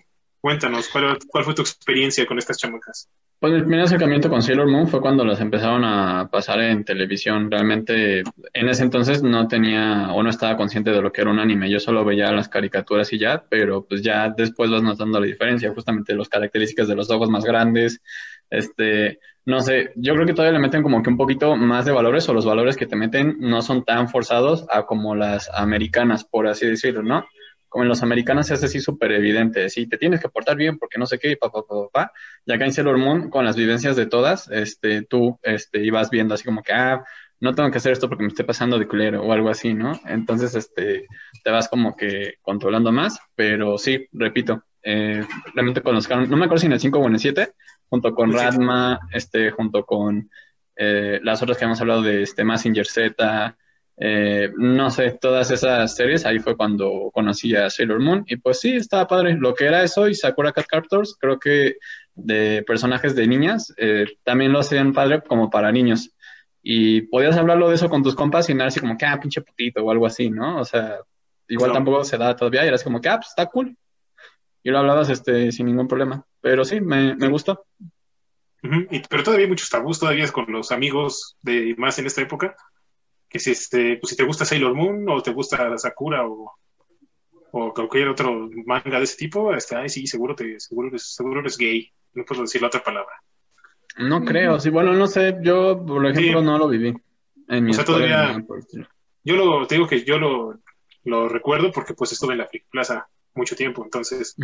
[0.46, 3.11] Cuéntanos, ¿cuál, fue tu experiencia con estas chamacas?
[3.40, 7.50] Pues mi primer acercamiento con Sailor Moon fue cuando las empezaron a pasar en televisión.
[7.50, 11.40] Realmente en ese entonces no tenía o no estaba consciente de lo que era un
[11.40, 11.68] anime.
[11.68, 15.74] Yo solo veía las caricaturas y ya, pero pues ya después vas notando la diferencia,
[15.74, 18.00] justamente las características de los ojos más grandes.
[18.48, 21.90] Este, no sé, yo creo que todavía le meten como que un poquito más de
[21.90, 26.22] valores o los valores que te meten no son tan forzados a como las americanas,
[26.22, 27.26] por así decirlo, ¿no?
[27.68, 30.98] Como en los americanos es así súper evidente, sí, te tienes que portar bien porque
[30.98, 32.12] no sé qué, y pa, pa, pa, pa,
[32.44, 36.35] y acá en Sailor Moon, con las vivencias de todas, este, tú, este, ibas viendo
[36.35, 37.05] así como que, ah,
[37.40, 40.00] no tengo que hacer esto porque me esté pasando de culero o algo así, ¿no?
[40.07, 41.07] Entonces, este,
[41.44, 45.24] te vas como que controlando más, pero sí, repito, eh,
[45.55, 47.52] realmente con los no me acuerdo si en el 5 o en el 7,
[47.88, 50.31] junto con Radma, este, junto con
[50.76, 53.57] eh, las otras que hemos hablado de este Massinger Z,
[53.98, 58.61] eh, no sé, todas esas series, ahí fue cuando conocí a Sailor Moon y pues
[58.61, 59.37] sí, estaba padre.
[59.38, 61.76] Lo que era eso y Sakura Cat Captors, creo que
[62.14, 66.11] de personajes de niñas, eh, también lo hacían padre como para niños.
[66.62, 69.40] Y podías hablarlo de eso con tus compas y nada así como que, ah, pinche
[69.40, 70.61] putito o algo así, ¿no?
[70.61, 70.98] O sea,
[71.48, 73.76] igual tampoco se da todavía y era así como que, ah, pues está cool.
[74.62, 76.24] Y lo hablabas este, sin ningún problema.
[76.40, 77.64] Pero sí, me, me gustó.
[78.61, 82.56] pero todavía hay muchos tabús, todavía con los amigos de más en esta época
[83.38, 86.53] si, este, pues si te gusta Sailor Moon o te gusta Sakura o,
[87.53, 91.40] o cualquier otro manga de ese tipo, este, ay, sí, seguro, te, seguro, eres, seguro
[91.40, 91.90] eres gay.
[92.14, 93.12] No puedo decir la otra palabra.
[93.99, 96.94] No creo, sí, bueno, no sé, yo, por ejemplo, no lo viví.
[97.49, 98.44] En mi o sea, todavía,
[99.25, 100.59] yo lo, te digo que yo lo,
[101.05, 104.35] lo recuerdo porque pues estuve en la Plaza mucho tiempo, entonces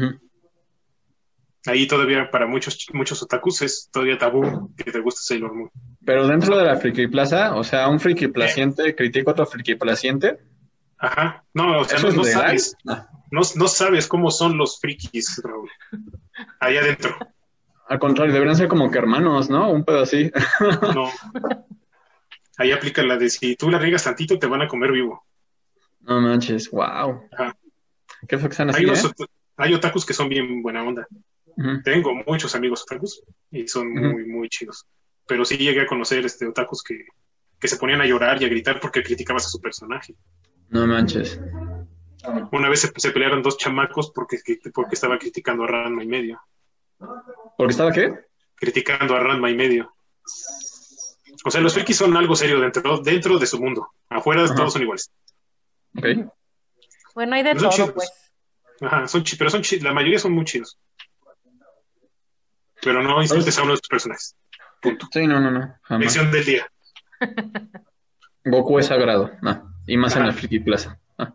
[1.67, 5.71] ahí todavía para muchos muchos otakus es todavía tabú que te guste Sailor Moon.
[6.05, 10.39] Pero dentro de la friki plaza, o sea, un friki placiente critica otro friki placiente.
[10.99, 13.09] Ajá, no, o sea, no, sabes, ah.
[13.31, 15.71] no, sabes cómo son los frikis, Raúl,
[16.61, 17.17] allá adentro.
[17.89, 19.71] Al contrario, deberían ser como que hermanos, ¿no?
[19.71, 20.31] Un pedo así.
[20.95, 21.11] No.
[22.59, 25.25] Ahí aplica la de si tú la riegas tantito, te van a comer vivo.
[26.01, 27.23] No manches, wow.
[27.33, 27.57] Ajá.
[28.29, 29.27] ¿Qué fue que están así, hay, eh?
[29.57, 31.07] hay otakus que son bien buena onda.
[31.85, 34.87] Tengo muchos amigos otakus y son muy, muy chidos.
[35.27, 37.07] Pero sí llegué a conocer este otakus que,
[37.59, 40.15] que se ponían a llorar y a gritar porque criticabas a su personaje.
[40.69, 41.41] No manches.
[42.53, 44.39] Una vez se, pelearon dos chamacos porque,
[44.73, 46.41] porque estaba criticando a Ranma y medio.
[47.57, 48.15] ¿Porque estaba qué?
[48.55, 49.93] Criticando a Ranma y medio.
[51.45, 53.89] O sea, los frikis son algo serio dentro, dentro de su mundo.
[54.09, 55.11] Afuera todos son iguales.
[57.15, 58.11] Bueno, hay de todo, pues.
[58.81, 60.79] Ajá, son pero son la mayoría son muy chidos.
[62.83, 64.37] Pero no insultes a uno de tus personajes.
[64.81, 65.07] Punto.
[65.13, 65.75] Sí, no, no, no.
[65.83, 66.33] Jamás.
[66.33, 66.67] del día.
[68.45, 69.31] Goku es sagrado.
[69.41, 69.73] No.
[69.87, 70.99] Y más en la Friki Plaza.
[71.19, 71.35] Ah.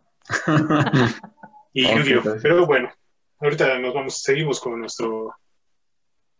[1.73, 2.91] y yu Pero bueno,
[3.39, 5.33] ahorita nos vamos, seguimos con nuestro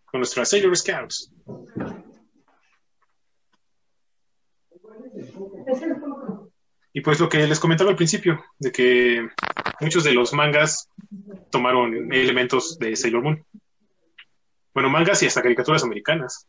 [0.06, 1.32] con nuestra Sailor Scouts.
[6.94, 9.30] Y pues lo que les comentaba al principio, de que
[9.80, 10.90] muchos de los mangas
[11.52, 13.46] tomaron elementos de Sailor Moon.
[14.78, 16.48] Bueno, mangas y hasta caricaturas americanas.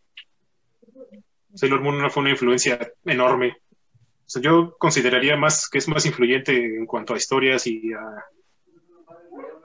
[1.55, 3.57] Sailor Moon fue una influencia enorme.
[3.57, 7.91] O sea, yo consideraría más que es más influyente en cuanto a historias y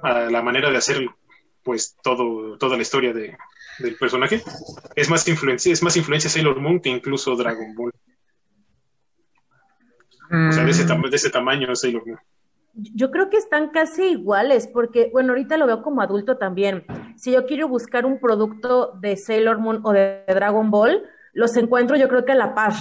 [0.01, 1.05] a, la manera de hacer
[1.61, 3.35] pues todo, toda la historia de,
[3.79, 4.41] del personaje.
[4.95, 7.91] Es más influencia, es más influencia Sailor Moon que incluso Dragon Ball.
[10.31, 11.09] O sea, de ese, mm.
[11.09, 12.19] de ese tamaño Sailor Moon.
[12.73, 16.85] Yo creo que están casi iguales, porque, bueno, ahorita lo veo como adulto también.
[17.15, 21.95] Si yo quiero buscar un producto de Sailor Moon o de Dragon Ball, los encuentro
[21.97, 22.73] yo creo que a la par.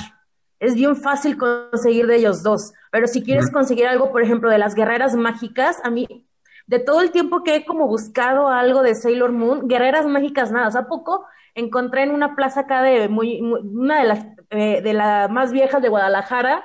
[0.60, 4.58] Es bien fácil conseguir de ellos dos, pero si quieres conseguir algo, por ejemplo, de
[4.58, 6.26] las guerreras mágicas, a mí,
[6.66, 10.68] de todo el tiempo que he como buscado algo de Sailor Moon, guerreras mágicas nada,
[10.68, 14.92] o sea, poco encontré en una plaza acá de muy, una de las, eh, de
[14.94, 16.62] las más viejas de Guadalajara,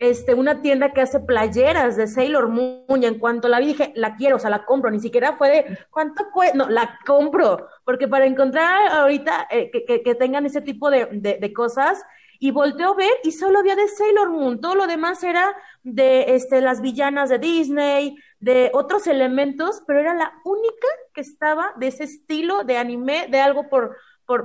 [0.00, 3.92] este, una tienda que hace playeras de Sailor Moon y en cuanto la vi dije,
[3.94, 6.56] la quiero, o sea, la compro, ni siquiera fue de, ¿cuánto cuesta?
[6.56, 11.52] No, la compro, porque para encontrar ahorita eh, que, que, tengan ese tipo de, de,
[11.52, 12.02] cosas,
[12.38, 16.34] y volteó a ver y solo había de Sailor Moon, todo lo demás era de
[16.34, 21.88] este, las villanas de Disney, de otros elementos, pero era la única que estaba de
[21.88, 23.98] ese estilo de anime, de algo por,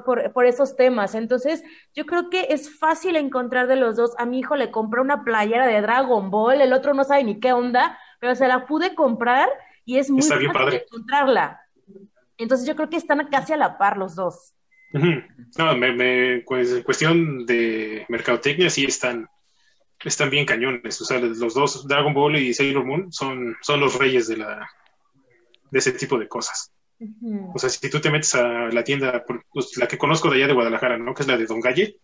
[0.04, 1.14] por, por, esos temas.
[1.14, 4.14] Entonces, yo creo que es fácil encontrar de los dos.
[4.18, 7.40] A mi hijo le compré una playera de Dragon Ball, el otro no sabe ni
[7.40, 9.48] qué onda, pero se la pude comprar
[9.86, 11.62] y es muy fácil encontrarla.
[12.38, 14.54] Entonces, yo creo que están casi a la par los dos.
[14.92, 19.28] No, me, pues, en cuestión de mercadotecnia sí están,
[20.04, 21.00] están bien cañones.
[21.00, 24.68] O sea, los dos, Dragon Ball y Sailor Moon, son, son los reyes de, la,
[25.70, 26.75] de ese tipo de cosas.
[27.54, 30.48] O sea, si tú te metes a la tienda, pues, la que conozco de allá
[30.48, 31.14] de Guadalajara, ¿no?
[31.14, 31.98] Que es la de Don Galle,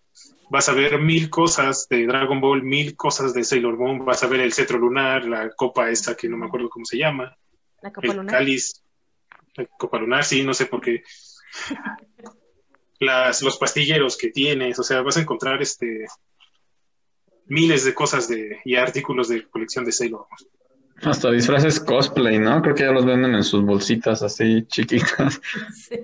[0.50, 4.28] vas a ver mil cosas de Dragon Ball, mil cosas de Sailor Moon, vas a
[4.28, 7.36] ver el cetro lunar, la copa esta que no me acuerdo cómo se llama,
[7.82, 8.84] la copa el cáliz,
[9.56, 11.04] la copa lunar, sí, no sé por qué.
[13.00, 16.06] Las, los pastilleros que tienes, o sea, vas a encontrar este
[17.48, 20.52] miles de cosas de, y artículos de colección de Sailor Moon.
[21.04, 22.62] Hasta disfraces cosplay, ¿no?
[22.62, 25.42] Creo que ya los venden en sus bolsitas así chiquitas.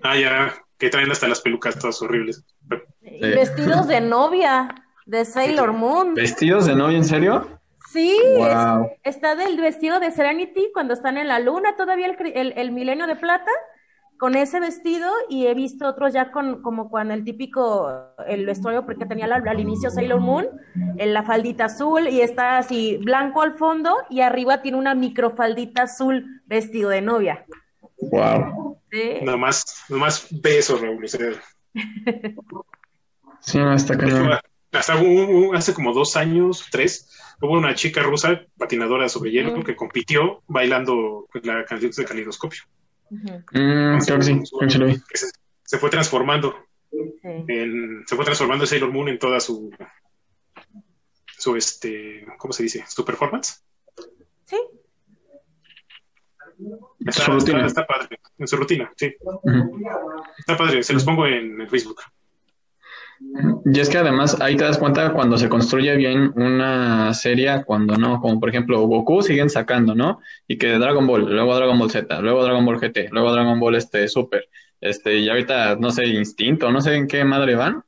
[0.04, 2.44] Ah, ya, que traen hasta las pelucas todas horribles.
[3.02, 6.14] Vestidos de novia de Sailor Moon.
[6.14, 7.60] ¿Vestidos de novia, en serio?
[7.92, 8.20] Sí,
[9.04, 13.16] está del vestido de Serenity cuando están en la luna, todavía el, el, milenio de
[13.16, 13.50] plata,
[14.17, 17.91] con ese vestido, y he visto otros ya con, como con el típico,
[18.27, 20.47] el vestuario, porque tenía al inicio Sailor Moon,
[20.97, 25.84] en la faldita azul, y está así blanco al fondo, y arriba tiene una microfaldita
[25.84, 27.45] azul vestido de novia.
[27.99, 28.80] Wow.
[28.91, 29.19] ¿Sí?
[29.21, 31.08] Nomás, nomás beso, Raúl.
[33.39, 34.39] sí, no, está claro.
[34.71, 34.93] Hasta
[35.53, 37.10] hace como dos años, tres,
[37.41, 42.63] hubo una chica rusa patinadora sobre hielo que compitió bailando la canción de calidoscopio.
[43.10, 46.56] Mm, se, fue transformando.
[48.06, 49.72] se fue transformando Sailor Moon en toda su
[51.38, 52.84] su este ¿cómo se dice?
[52.88, 53.63] su performance.
[54.46, 54.58] Sí.
[57.06, 59.15] Está, está, padre, en su rutina, sí.
[60.39, 62.02] Está padre, se los pongo en Facebook.
[63.65, 67.97] Y es que además ahí te das cuenta cuando se construye bien una serie, cuando
[67.97, 70.19] no, como por ejemplo Goku siguen sacando, ¿no?
[70.47, 73.75] Y que Dragon Ball, luego Dragon Ball Z, luego Dragon Ball GT, luego Dragon Ball
[73.75, 74.47] este Super,
[74.82, 77.84] este, y ahorita no sé, Instinto, no sé en qué madre van,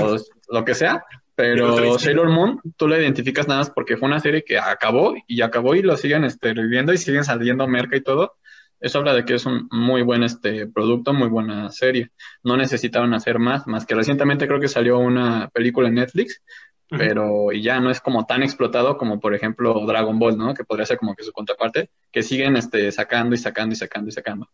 [0.00, 0.16] o
[0.50, 4.42] lo que sea, pero Sailor Moon tú la identificas nada más porque fue una serie
[4.42, 8.36] que acabó y acabó y lo siguen este, reviviendo y siguen saliendo merca y todo
[8.80, 12.10] eso habla de que es un muy buen este producto, muy buena serie.
[12.42, 16.42] No necesitaron hacer más, más que recientemente creo que salió una película en Netflix,
[16.88, 20.54] pero y ya no es como tan explotado como por ejemplo Dragon Ball, ¿no?
[20.54, 24.08] Que podría ser como que su contraparte, que siguen este sacando y sacando y sacando
[24.08, 24.48] y sacando.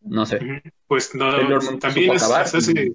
[0.00, 0.62] No sé.
[0.86, 1.30] Pues no,
[1.78, 2.94] también hace,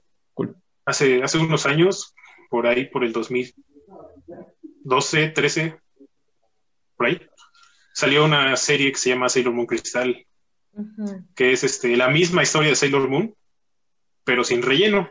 [0.86, 2.13] hace, hace unos años,
[2.50, 5.80] por ahí, por el 2012, 13,
[6.96, 7.22] por ahí,
[7.94, 10.26] salió una serie que se llama Sailor Moon Crystal
[11.36, 13.36] que es este, la misma historia de Sailor Moon,
[14.24, 15.10] pero sin relleno.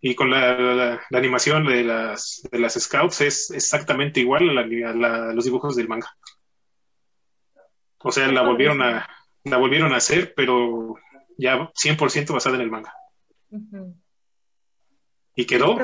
[0.00, 5.76] Y con la, animación de las, de las Scouts es exactamente igual a, los dibujos
[5.76, 6.08] del manga.
[7.98, 9.08] O sea, la volvieron a,
[9.44, 10.94] la volvieron a hacer, pero
[11.36, 12.94] ya 100% basada en el manga.
[15.34, 15.76] Y quedó.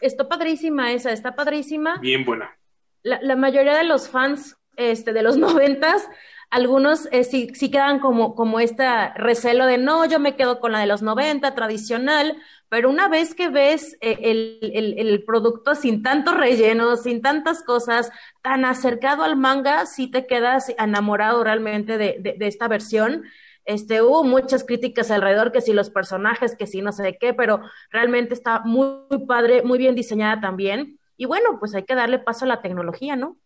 [0.00, 1.96] está padrísima esa, está padrísima.
[1.98, 2.54] Bien buena.
[3.02, 6.08] La, la mayoría de los fans este, de los noventas
[6.50, 8.84] algunos eh, sí, sí, quedan como, como este
[9.16, 12.36] recelo de no, yo me quedo con la de los 90, tradicional,
[12.68, 18.10] pero una vez que ves eh, el, el, producto sin tanto relleno, sin tantas cosas,
[18.42, 23.24] tan acercado al manga, sí te quedas enamorado realmente de, de, esta versión.
[23.64, 27.32] Este, hubo muchas críticas alrededor, que si los personajes, que si no sé de qué,
[27.32, 30.98] pero realmente está muy, muy padre, muy bien diseñada también.
[31.16, 33.36] Y bueno, pues hay que darle paso a la tecnología, ¿no?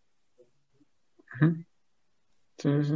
[2.59, 2.93] Sí, sí.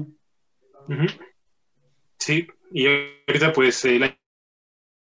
[2.20, 4.04] Sí, y ahorita pues el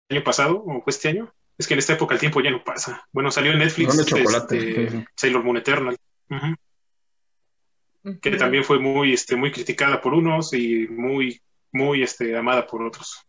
[0.09, 2.63] año pasado, o fue este año, es que en esta época el tiempo ya no
[2.63, 3.07] pasa.
[3.11, 5.97] Bueno, salió en Netflix este, Sailor Moon Eternal,
[8.21, 12.81] que también fue muy, este, muy criticada por unos y muy, muy este, amada por
[12.81, 13.25] otros.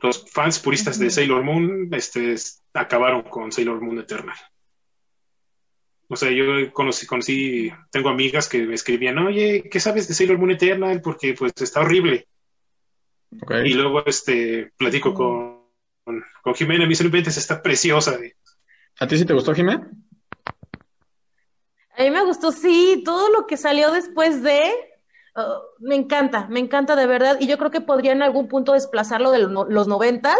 [0.00, 2.34] Los fans puristas de Sailor Moon este,
[2.72, 4.36] acabaron con Sailor Moon Eternal.
[6.14, 10.38] O sea, yo conocí, conocí, tengo amigas que me escribían, oye, ¿qué sabes de Sailor
[10.38, 11.02] Moon Eternal?
[11.02, 12.28] Porque pues está horrible.
[13.64, 15.14] Y luego este platico mm.
[15.14, 18.16] con, con, Jimena, me dice, está preciosa.
[19.00, 19.90] ¿A ti sí te gustó, Jimena?
[21.98, 24.72] A mí me gustó, sí, todo lo que salió después de,
[25.34, 28.74] oh, me encanta, me encanta de verdad, y yo creo que podría en algún punto
[28.74, 30.38] desplazarlo de los noventas,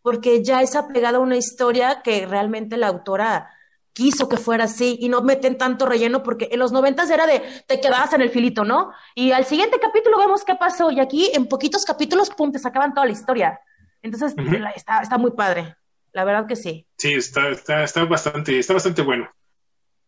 [0.00, 3.50] porque ya es apegada a una historia que realmente la autora
[3.98, 7.42] quiso que fuera así y no meten tanto relleno porque en los noventas era de
[7.66, 8.92] te quedabas en el filito, ¿no?
[9.16, 12.94] Y al siguiente capítulo vemos qué pasó y aquí en poquitos capítulos, pum, te sacaban
[12.94, 13.60] toda la historia.
[14.00, 14.36] Entonces
[14.76, 15.74] está, está muy padre,
[16.12, 16.86] la verdad que sí.
[16.96, 19.28] Sí, está, está, está bastante, está bastante bueno.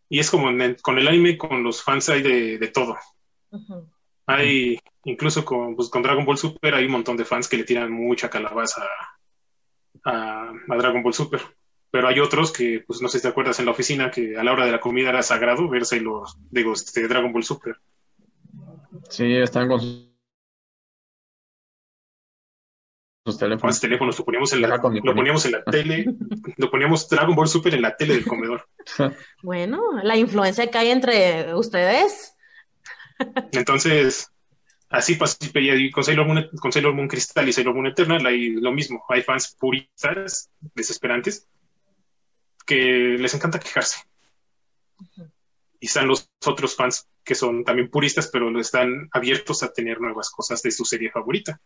[0.09, 0.47] Y es como
[0.83, 2.97] con el anime, con los fans hay de, todo.
[4.25, 7.65] Hay, incluso con, pues, con Dragon Ball Super, hay un montón de fans que le
[7.65, 8.87] tiran mucha calabaza
[10.05, 11.41] a, a Dragon Ball Super
[11.91, 14.45] pero hay otros que, pues no sé si te acuerdas en la oficina, que a
[14.45, 17.77] la hora de la comida era sagrado verse los, digo, este, Dragon Ball Super.
[19.09, 20.11] Sí, están con sus
[23.39, 23.75] teléfonos.
[23.75, 26.07] Los teléfonos lo poníamos en la, lo poníamos en la tele,
[26.57, 28.67] lo poníamos Dragon Ball Super en la tele del comedor.
[29.43, 32.37] Bueno, la influencia que hay entre ustedes.
[33.53, 34.31] Entonces,
[34.89, 35.37] así pasó
[35.93, 39.23] con Sailor Moon, con Sailor Moon Crystal y Sailor Moon Eternal hay lo mismo, hay
[39.23, 41.49] fans puristas, desesperantes,
[42.71, 43.99] que les encanta quejarse.
[45.81, 50.31] Y están los otros fans que son también puristas, pero están abiertos a tener nuevas
[50.31, 51.61] cosas de su serie favorita.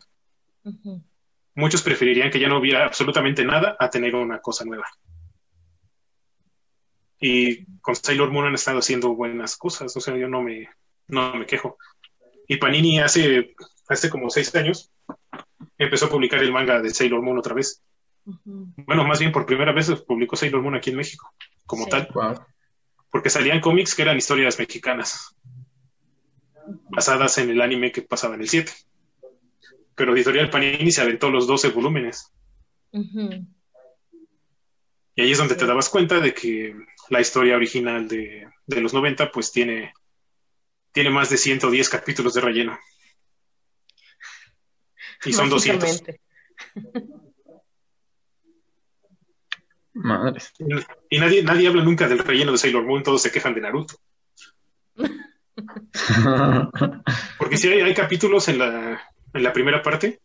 [1.54, 4.86] Muchos preferirían que ya no hubiera absolutamente nada a tener una cosa nueva.
[7.20, 10.70] Y con Sailor Moon han estado haciendo buenas cosas, o sea, yo no me,
[11.08, 11.76] no me quejo.
[12.48, 13.54] Y Panini hace,
[13.88, 14.90] hace como seis años
[15.76, 17.82] empezó a publicar el manga de Sailor Moon otra vez.
[18.24, 21.32] Bueno, más bien por primera vez publicó Sailor Moon aquí en México,
[21.66, 22.08] como tal.
[23.10, 25.36] Porque salían cómics que eran historias mexicanas,
[26.88, 28.72] basadas en el anime que pasaba en el 7.
[29.94, 32.32] Pero Editorial Panini se aventó los 12 volúmenes.
[35.16, 36.74] Y ahí es donde te dabas cuenta de que
[37.10, 39.92] la historia original de, de los 90 pues tiene,
[40.92, 42.78] tiene más de 110 capítulos de relleno.
[45.24, 46.02] Y son 200.
[49.94, 50.40] Madre.
[51.08, 53.94] Y nadie, nadie habla nunca del relleno de Sailor Moon, todos se quejan de Naruto.
[57.38, 59.00] Porque si hay, capítulos en la,
[59.32, 60.20] en la primera parte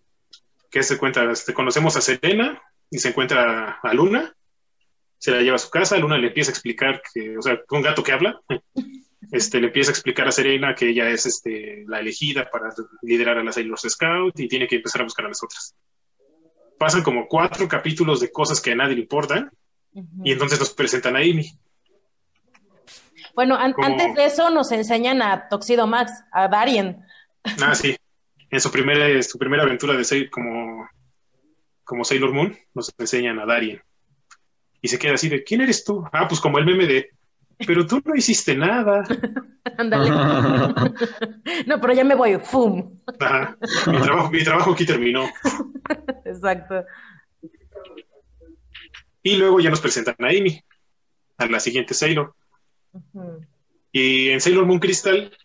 [0.71, 4.35] que se cuenta, este, conocemos a Serena y se encuentra a Luna,
[5.17, 7.81] se la lleva a su casa, Luna le empieza a explicar que, o sea, un
[7.81, 8.39] gato que habla,
[9.31, 13.37] este, le empieza a explicar a Serena que ella es este, la elegida para liderar
[13.37, 15.75] a las Sailor Scout y tiene que empezar a buscar a las otras.
[16.79, 19.51] Pasan como cuatro capítulos de cosas que a nadie le importan
[20.23, 21.51] y entonces nos presentan a Amy.
[23.35, 27.05] Bueno, antes de eso nos enseñan a Toxido Max, a Darien.
[27.61, 27.95] Ah, sí.
[28.49, 30.89] En su primera, su primera aventura de ser como,
[31.83, 33.81] como Sailor Moon, nos enseñan a Darien.
[34.81, 36.03] Y se queda así de, ¿quién eres tú?
[36.11, 37.11] Ah, pues como el meme de,
[37.65, 39.03] pero tú no hiciste nada.
[39.77, 40.09] Ándale.
[41.67, 42.99] no, pero ya me voy, ¡fum!
[43.87, 45.25] Mi, trabajo, mi trabajo aquí terminó.
[46.25, 46.85] Exacto.
[49.21, 50.63] Y luego ya nos presentan a Amy,
[51.37, 52.33] a la siguiente Sailor.
[53.91, 55.35] Y en Sailor Moon Crystal,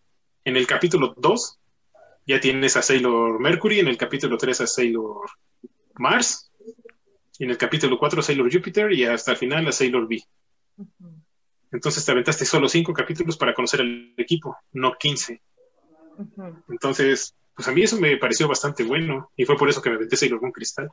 [0.44, 1.58] en el capítulo 2,
[2.26, 5.28] ya tienes a Sailor Mercury, en el capítulo 3 a Sailor
[5.96, 6.52] Mars,
[7.38, 10.22] y en el capítulo 4 a Sailor Jupiter, y hasta el final a Sailor B.
[11.74, 15.42] Entonces te aventaste solo 5 capítulos para conocer al equipo, no 15.
[16.68, 19.96] Entonces, pues a mí eso me pareció bastante bueno, y fue por eso que me
[19.96, 20.88] aventé Sailor Moon Crystal.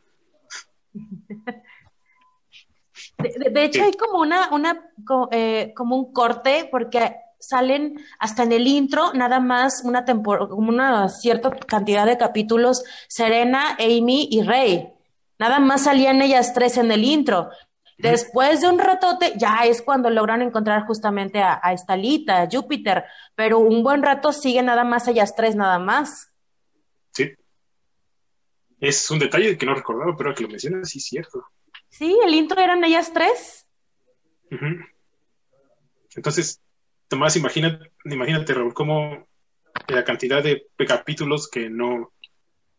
[3.19, 4.89] De, hecho, hay como una, una
[5.31, 11.09] eh, como un corte, porque salen hasta en el intro, nada más una como una
[11.09, 14.91] cierta cantidad de capítulos, Serena, Amy y Rey.
[15.37, 17.49] Nada más salían ellas tres en el intro.
[18.01, 23.05] Después de un ratote, ya es cuando logran encontrar justamente a, a Estalita, a Júpiter,
[23.35, 26.33] pero un buen rato sigue nada más ellas tres, nada más.
[27.11, 27.33] Sí.
[28.79, 31.45] Es un detalle que no recordaba, pero que lo mencionas, sí es cierto.
[31.89, 33.67] Sí, el intro eran ellas tres.
[36.15, 36.61] Entonces,
[37.07, 39.27] Tomás, imagínate, imagínate, Raúl, cómo
[39.87, 42.13] la cantidad de capítulos que no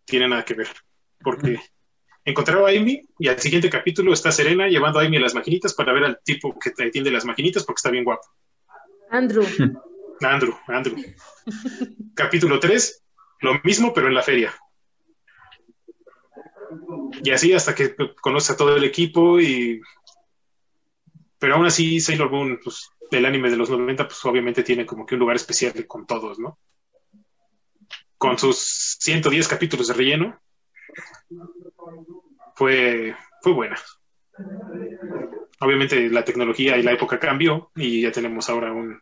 [0.04, 0.68] tienen nada que ver.
[1.22, 1.60] Porque
[2.24, 5.74] encontraba a Amy y al siguiente capítulo está Serena llevando a Amy a las maquinitas
[5.74, 8.26] para ver al tipo que te atiende las maquinitas porque está bien guapo.
[9.10, 9.44] Andrew.
[10.20, 10.96] Andrew, Andrew.
[12.14, 13.02] capítulo 3,
[13.40, 14.54] lo mismo, pero en la feria.
[17.22, 19.80] Y así hasta que conoce a todo el equipo y...
[21.38, 25.04] Pero aún así Sailor Moon, pues, del anime de los 90, pues obviamente tiene como
[25.04, 26.58] que un lugar especial con todos, ¿no?
[28.16, 30.40] Con sus 110 capítulos de relleno.
[32.54, 33.76] Fue, fue buena.
[35.60, 39.00] Obviamente la tecnología y la época cambió y ya tenemos ahora un,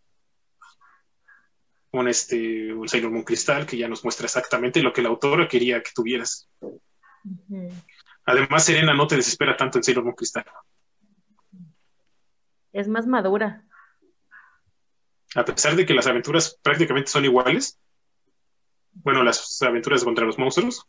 [1.92, 5.48] un, este, un Sailor Moon Cristal que ya nos muestra exactamente lo que la autora
[5.48, 6.48] quería que tuvieras.
[8.24, 10.44] Además, Serena no te desespera tanto en Sailor Moon Cristal.
[12.72, 13.64] Es más madura.
[15.34, 17.78] A pesar de que las aventuras prácticamente son iguales,
[18.92, 20.86] bueno, las aventuras contra los monstruos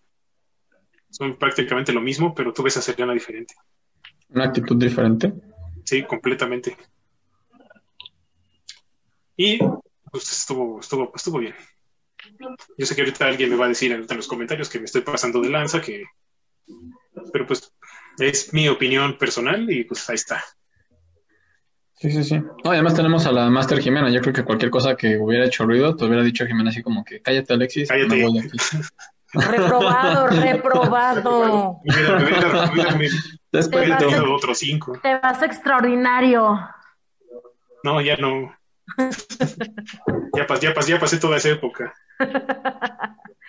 [1.12, 3.54] son prácticamente lo mismo, pero tú ves a Serena diferente.
[4.30, 5.34] ¿Una actitud diferente?
[5.84, 6.76] Sí, completamente.
[9.36, 9.60] Y
[10.12, 11.56] pues estuvo, estuvo, estuvo bien.
[12.78, 15.02] Yo sé que ahorita alguien me va a decir en los comentarios que me estoy
[15.02, 16.06] pasando de lanza, que
[17.34, 17.74] pero pues
[18.20, 20.44] es mi opinión personal y pues ahí está.
[21.96, 22.42] Sí, sí, sí.
[22.64, 24.10] además tenemos a la Master Jimena.
[24.10, 27.04] Yo creo que cualquier cosa que hubiera hecho ruido, te hubiera dicho Jimena así como
[27.04, 27.90] que cállate, Alexis.
[27.90, 28.26] Cállate.
[29.34, 31.80] reprobado, reprobado.
[31.84, 33.16] Mira, mira, mira, mira.
[33.52, 35.00] Después te vas, otro cinco.
[35.02, 36.60] Te vas extraordinario.
[37.84, 38.56] No, ya no.
[40.36, 41.94] ya, ya, ya pasé toda esa época.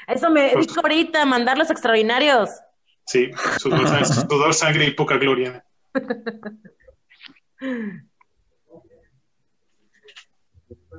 [0.06, 2.50] Eso me pues dijo ahorita, mandar los extraordinarios.
[3.06, 5.64] Sí, sudor, sangre y poca gloria.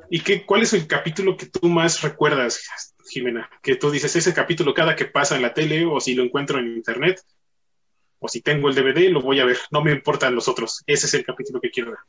[0.10, 3.50] ¿Y qué, cuál es el capítulo que tú más recuerdas, Jimena?
[3.62, 6.60] Que tú dices, ese capítulo cada que pasa en la tele o si lo encuentro
[6.60, 7.22] en internet
[8.20, 9.58] o si tengo el DVD, lo voy a ver.
[9.72, 10.82] No me importan los otros.
[10.88, 12.00] Ese es el capítulo que quiero ver.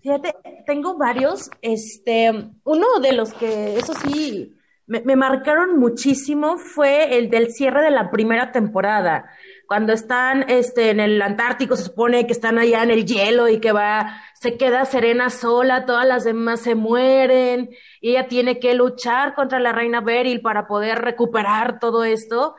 [0.00, 0.34] Fíjate,
[0.64, 1.50] tengo varios.
[1.60, 2.30] Este,
[2.64, 7.90] uno de los que, eso sí, me, me, marcaron muchísimo fue el del cierre de
[7.90, 9.28] la primera temporada.
[9.70, 13.60] Cuando están este, en el Antártico, se supone que están allá en el hielo y
[13.60, 18.74] que va, se queda Serena sola, todas las demás se mueren, y ella tiene que
[18.74, 22.56] luchar contra la reina Beryl para poder recuperar todo esto.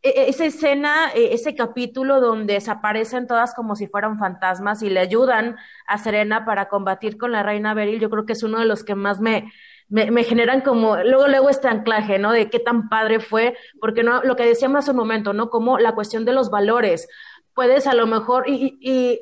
[0.00, 4.88] E, e, esa escena, e, ese capítulo donde desaparecen todas como si fueran fantasmas y
[4.88, 5.56] le ayudan
[5.86, 8.84] a Serena para combatir con la reina Beryl, yo creo que es uno de los
[8.84, 9.52] que más me,
[9.88, 12.32] me, generan como, luego, luego este anclaje, ¿no?
[12.32, 15.50] De qué tan padre fue, porque no, lo que decíamos hace un momento, ¿no?
[15.50, 17.08] Como la cuestión de los valores.
[17.54, 19.20] Puedes a lo mejor, y, y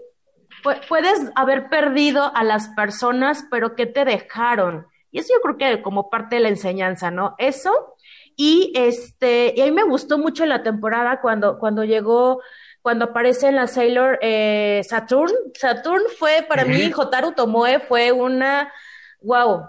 [0.89, 4.87] puedes haber perdido a las personas, pero ¿qué te dejaron?
[5.11, 7.35] Y eso yo creo que como parte de la enseñanza, ¿no?
[7.39, 7.97] Eso
[8.37, 12.41] y este, y a mí me gustó mucho la temporada cuando, cuando llegó,
[12.81, 15.33] cuando aparece en la Sailor eh, Saturn.
[15.55, 18.73] Saturn fue para mí, Jotaru Tomoe fue una,
[19.21, 19.67] wow,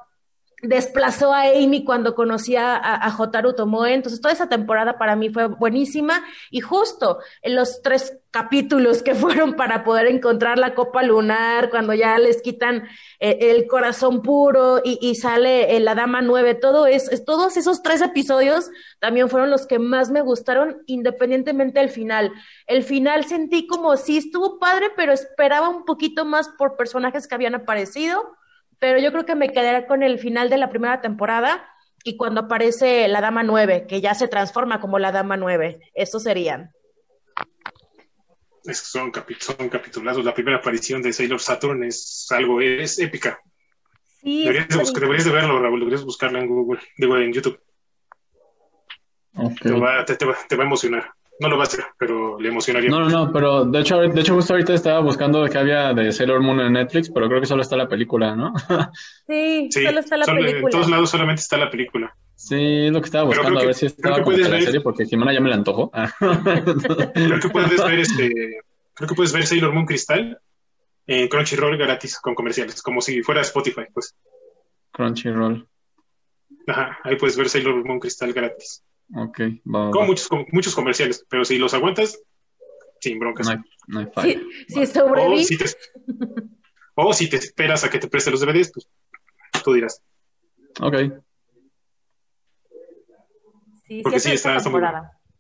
[0.64, 5.48] desplazó a Amy cuando conocía a, a, Tomoe, entonces toda esa temporada para mí fue
[5.48, 11.70] buenísima y justo en los tres capítulos que fueron para poder encontrar la copa lunar,
[11.70, 12.84] cuando ya les quitan
[13.20, 18.02] eh, el corazón puro y, sale eh, la dama nueve, todo es, todos esos tres
[18.02, 22.32] episodios también fueron los que más me gustaron independientemente del final.
[22.68, 27.36] El final sentí como sí estuvo padre, pero esperaba un poquito más por personajes que
[27.36, 28.38] habían aparecido
[28.84, 31.66] pero yo creo que me quedaré con el final de la primera temporada
[32.04, 35.80] y cuando aparece la Dama 9, que ya se transforma como la Dama 9.
[35.94, 36.70] Esos serían.
[38.66, 40.26] Es son, son capitulados.
[40.26, 43.40] La primera aparición de Sailor Saturn es algo, es épica.
[44.22, 47.58] Sí, deberías, de buscar, deberías de verlo, Raúl, deberías buscarla en Google, digo, en YouTube.
[49.34, 49.72] Okay.
[49.72, 51.10] Te, va, te, te, va, te va a emocionar.
[51.40, 52.90] No lo va a hacer, pero le emocionaría.
[52.90, 56.12] No, no, no, pero de hecho, de hecho justo ahorita estaba buscando que había de
[56.12, 58.54] Sailor Moon en Netflix, pero creo que solo está la película, ¿no?
[59.28, 60.60] sí, solo está la película.
[60.60, 62.16] En todos lados solamente está la película.
[62.36, 65.34] Sí, es lo que estaba buscando, a ver si estaba como la serie, porque Jimena
[65.34, 65.92] ya me la antojo.
[66.20, 68.62] creo que puedes ver este,
[68.94, 70.40] creo que puedes ver Sailor Moon Cristal
[71.08, 74.16] en Crunchyroll gratis con comerciales, como si fuera Spotify, pues.
[74.92, 75.68] Crunchyroll.
[76.68, 78.84] Ajá, ahí puedes ver Sailor Moon Cristal gratis.
[79.16, 82.20] Ok, va, Con muchos, con muchos comerciales, pero si los aguantas,
[83.00, 83.48] sin broncas.
[83.88, 84.42] No hay, falla.
[84.68, 85.46] Si, sobrevives.
[85.46, 85.66] O si, te,
[86.96, 88.88] o si te esperas a que te preste los DVDs, pues
[89.64, 90.02] tú dirás.
[90.80, 90.96] Ok.
[93.88, 94.82] Sí, Porque sí, está, está, muy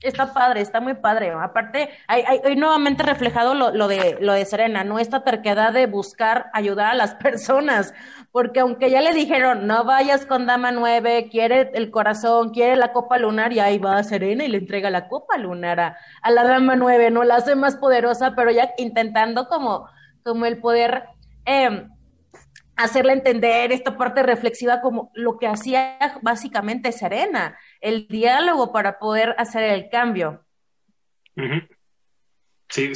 [0.04, 1.32] Está padre, está muy padre.
[1.32, 5.00] Aparte, hay, hay, nuevamente reflejado lo, lo, de, lo de Serena, ¿no?
[5.00, 7.94] Esta terquedad de buscar ayudar a las personas,
[8.32, 12.92] porque aunque ya le dijeron, no vayas con Dama 9, quiere el corazón, quiere la
[12.92, 16.44] copa lunar, y ahí va Serena y le entrega la copa lunar a, a la
[16.44, 17.24] Dama 9, ¿no?
[17.24, 19.88] La hace más poderosa, pero ya intentando como,
[20.24, 21.06] como el poder
[21.46, 21.88] eh,
[22.76, 29.36] hacerle entender esta parte reflexiva como lo que hacía básicamente Serena, el diálogo para poder
[29.38, 30.46] hacer el cambio.
[32.70, 32.92] Sí,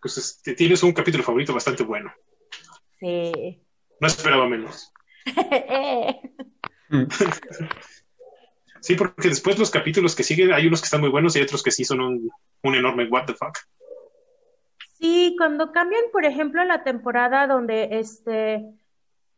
[0.00, 2.12] pues tienes un capítulo favorito bastante bueno.
[3.00, 3.60] Sí.
[4.00, 4.92] No esperaba menos.
[8.80, 11.44] sí, porque después los capítulos que siguen, hay unos que están muy buenos y hay
[11.44, 12.30] otros que sí son un,
[12.62, 13.58] un enorme what the fuck.
[14.94, 18.64] Sí, cuando cambian, por ejemplo, la temporada donde este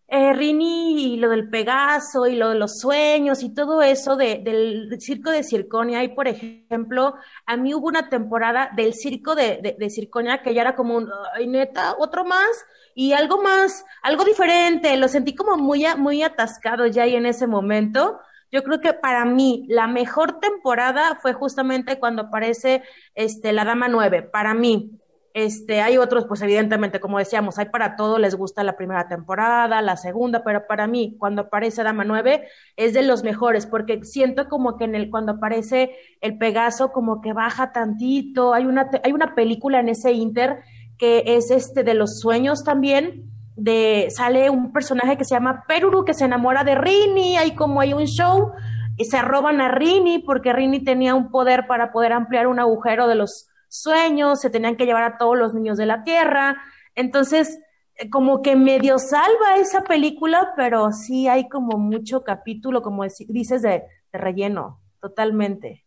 [0.07, 4.39] eh, Rini y lo del Pegaso y lo de los sueños y todo eso de,
[4.45, 6.03] del circo de Circonia.
[6.05, 7.15] Y por ejemplo,
[7.47, 11.47] a mí hubo una temporada del circo de, Circonia que ya era como un, ay,
[11.47, 14.97] neta, otro más y algo más, algo diferente.
[14.97, 18.21] Lo sentí como muy, muy atascado ya ahí en ese momento.
[18.53, 22.83] Yo creo que para mí la mejor temporada fue justamente cuando aparece
[23.15, 25.01] este, la Dama 9, para mí.
[25.35, 29.83] Este, hay otros, pues evidentemente, como decíamos, hay para todo, les gusta la primera temporada,
[29.83, 34.49] la segunda, pero para mí, cuando aparece Dama 9, es de los mejores, porque siento
[34.49, 39.11] como que en el, cuando aparece el Pegaso, como que baja tantito, hay una, hay
[39.11, 40.61] una película en ese Inter
[40.99, 46.05] que es este de los sueños también, de, sale un personaje que se llama Peruru,
[46.05, 48.53] que se enamora de Rini, hay como hay un show,
[48.97, 53.09] y se roban a Rini, porque Rini tenía un poder para poder ampliar un agujero
[53.09, 56.63] de los sueños, se tenían que llevar a todos los niños de la Tierra.
[56.95, 57.59] Entonces,
[57.97, 63.63] eh, como que medio salva esa película, pero sí hay como mucho capítulo, como dices,
[63.63, 65.85] de, relleno, totalmente.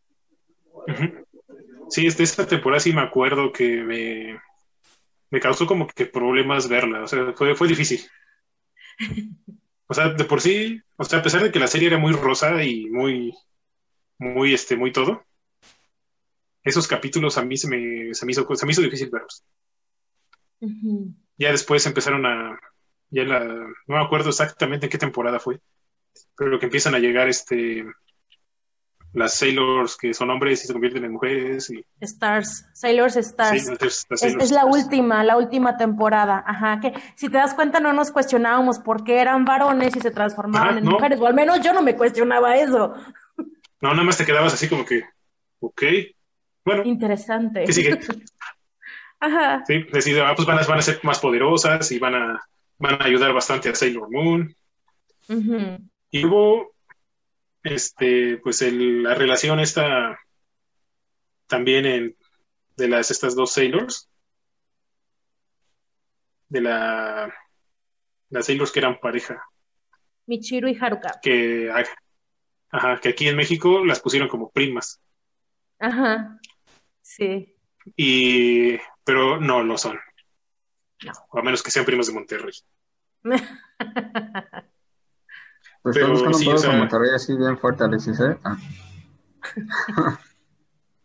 [1.89, 4.39] Sí, esta temporada sí me acuerdo que me,
[5.29, 8.01] me causó como que problemas verla, o sea, fue, fue difícil.
[9.87, 12.11] O sea, de por sí, o sea, a pesar de que la serie era muy
[12.11, 13.33] rosa y muy,
[14.17, 15.23] muy, este, muy todo,
[16.67, 19.43] esos capítulos a mí se me, se me, hizo, se me hizo difícil verlos.
[21.37, 22.59] Ya después empezaron a,
[23.09, 25.59] ya la, no me acuerdo exactamente en qué temporada fue,
[26.35, 27.85] pero que empiezan a llegar este
[29.13, 33.67] las Sailors que son hombres y se convierten en mujeres y Stars, Sailors Stars.
[34.21, 38.79] es, la última, la última temporada, ajá, que si te das cuenta no nos cuestionábamos
[38.79, 41.95] por qué eran varones y se transformaban en mujeres, o al menos yo no me
[41.95, 42.93] cuestionaba eso.
[43.79, 45.03] No, nada más te quedabas así como que,
[45.59, 45.83] ok,
[46.67, 46.83] bueno.
[46.85, 47.63] Interesante.
[47.63, 47.99] ¿Qué sigue?
[49.19, 49.63] ajá.
[49.65, 52.41] Sí, decide, ah, pues van a, van a ser más poderosas y van a
[52.79, 54.55] van a ayudar bastante a Sailor Moon.
[56.09, 56.75] Y luego,
[57.63, 60.17] este, pues el, la relación está
[61.47, 62.15] también en,
[62.75, 64.09] de las estas dos Sailors,
[66.49, 67.33] de la
[68.29, 69.41] las Sailors que eran pareja.
[70.25, 71.19] Michiru y Haruka.
[71.21, 71.71] Que,
[72.71, 75.01] ajá, que aquí en México las pusieron como primas.
[75.79, 76.37] Ajá,
[77.07, 77.55] sí.
[77.95, 79.97] Y, pero no lo son.
[81.05, 81.39] No.
[81.39, 82.53] a menos que sean primos de Monterrey.
[85.83, 88.37] Pues Pero, buscando sí, un o Monterrey así bien fuerte, Alexis, ¿eh?
[88.43, 88.57] Ah.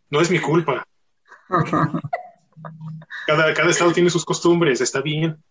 [0.09, 0.85] no es mi culpa.
[3.27, 5.41] Cada, cada estado tiene sus costumbres, está bien.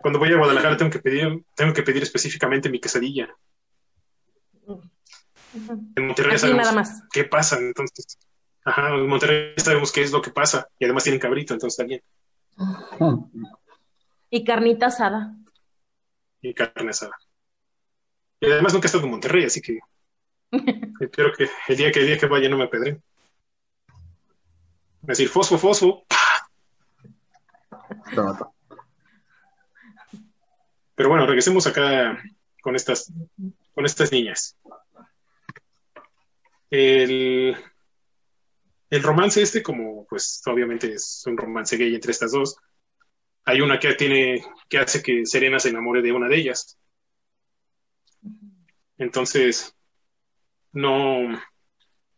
[0.00, 3.28] Cuando voy a Guadalajara tengo que pedir, tengo que pedir específicamente mi quesadilla.
[5.96, 8.18] En Monterrey sabemos qué pasa, entonces.
[8.64, 11.86] Ajá, en Monterrey sabemos qué es lo que pasa y además tienen cabrito, entonces está
[11.86, 12.02] bien.
[14.28, 15.36] Y carnita asada.
[16.42, 17.12] Y carne asada.
[18.40, 19.78] Y además nunca he estado en Monterrey, así que
[21.00, 23.00] espero que el día que el día que vaya no me apedren.
[25.02, 26.04] Decir fosfo, fosfo.
[30.96, 32.20] Pero bueno, regresemos acá
[32.62, 33.12] con estas,
[33.74, 34.56] con estas niñas.
[36.70, 37.56] El,
[38.90, 42.56] el romance este, como pues obviamente es un romance gay entre estas dos,
[43.44, 46.78] hay una que tiene, que hace que Serena se enamore de una de ellas.
[48.98, 49.74] Entonces,
[50.72, 51.28] no,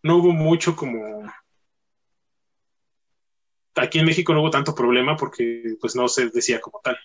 [0.03, 1.31] no hubo mucho como
[3.79, 6.97] aquí en México no hubo tanto problema porque pues no se decía como tal.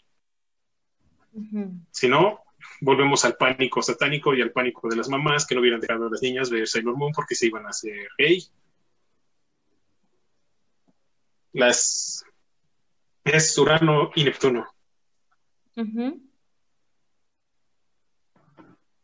[1.91, 2.43] Si no,
[2.81, 6.09] volvemos al pánico satánico y al pánico de las mamás que no hubieran dejado a
[6.09, 8.47] las niñas ver Sailor Moon porque se iban a hacer gay
[11.53, 12.25] las
[13.23, 14.67] es Urano y Neptuno.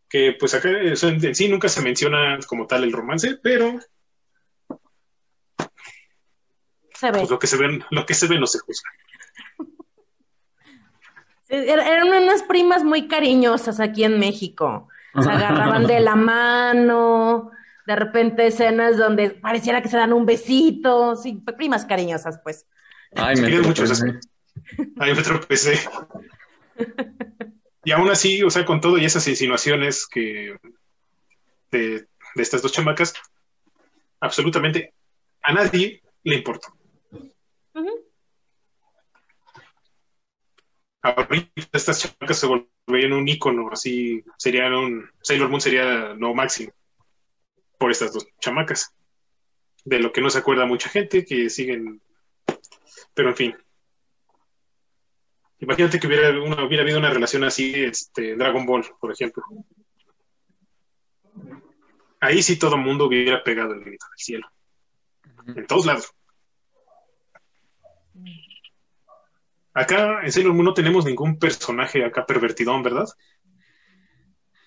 [0.09, 3.79] Que pues acá en, sí nunca se menciona como tal el romance, pero
[6.95, 7.19] se ve.
[7.19, 8.89] Pues, lo que se ve, lo que se ve no se juzga.
[11.49, 14.87] Eran unas primas muy cariñosas aquí en México.
[15.19, 17.51] Se agarraban de la mano,
[17.87, 22.67] de repente escenas donde pareciera que se dan un besito, sí, primas cariñosas, pues.
[23.15, 24.19] Ay, me tropecé.
[24.99, 25.79] Ay, me tropecé.
[27.83, 30.55] Y aún así, o sea, con todo y esas insinuaciones que
[31.71, 33.13] de, estas dos chamacas,
[34.19, 34.93] absolutamente
[35.41, 36.67] a nadie le importó.
[41.01, 46.73] Ahorita estas chamacas se volverían un ícono, así serían un Sailor Moon sería lo máximo
[47.77, 48.93] por estas dos chamacas.
[49.85, 52.01] De lo que no se acuerda mucha gente, que siguen.
[53.13, 53.57] Pero en fin.
[55.59, 56.29] Imagínate que hubiera,
[56.65, 59.43] hubiera habido una relación así, este, Dragon Ball, por ejemplo.
[62.19, 64.47] Ahí sí todo el mundo hubiera pegado el grito del cielo.
[65.47, 66.13] En todos lados.
[69.79, 73.07] Acá en Sailor Moon no tenemos ningún personaje acá pervertidón, ¿verdad?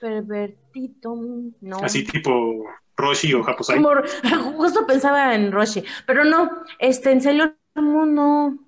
[0.01, 1.15] Pervertido,
[1.61, 1.77] no.
[1.83, 2.65] Así tipo
[2.97, 3.79] Roshi o Japosai.
[4.57, 8.59] justo pensaba en Roshi, pero no, este, en Sailor Moon no.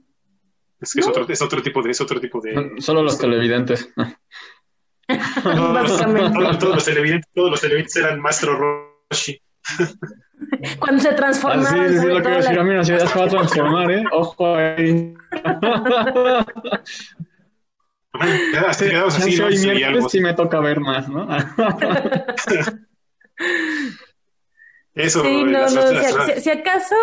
[0.82, 2.74] Es que es, otro, es otro tipo de, es otro tipo de.
[2.78, 3.88] Solo los televidentes.
[5.08, 6.58] Básicamente.
[6.58, 9.40] Todos, los televidentes, todos los televidentes eran Maestro Roshi.
[10.78, 11.80] Cuando se transformaban.
[11.80, 14.04] Ah, sí, sí, lo que decir, a mí no se va a transformar, ¿eh?
[14.12, 15.14] Ojo ahí.
[18.52, 19.50] Quedaste quedados así, ¿no?
[19.50, 20.08] Y algo.
[20.08, 21.26] sí me toca ver más, ¿no?
[24.94, 25.68] Eso, sí, no, no,
[26.38, 26.94] si, acaso,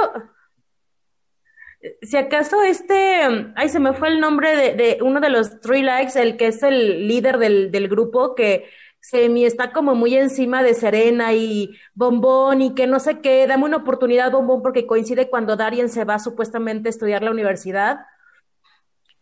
[2.02, 5.84] si acaso este, ay, se me fue el nombre de, de, uno de los Three
[5.84, 8.70] Likes, el que es el líder del, del grupo, que
[9.02, 13.66] Semi está como muy encima de Serena y Bombón y que no sé qué, dame
[13.66, 18.02] una oportunidad, Bombón, porque coincide cuando Darien se va supuestamente a estudiar la universidad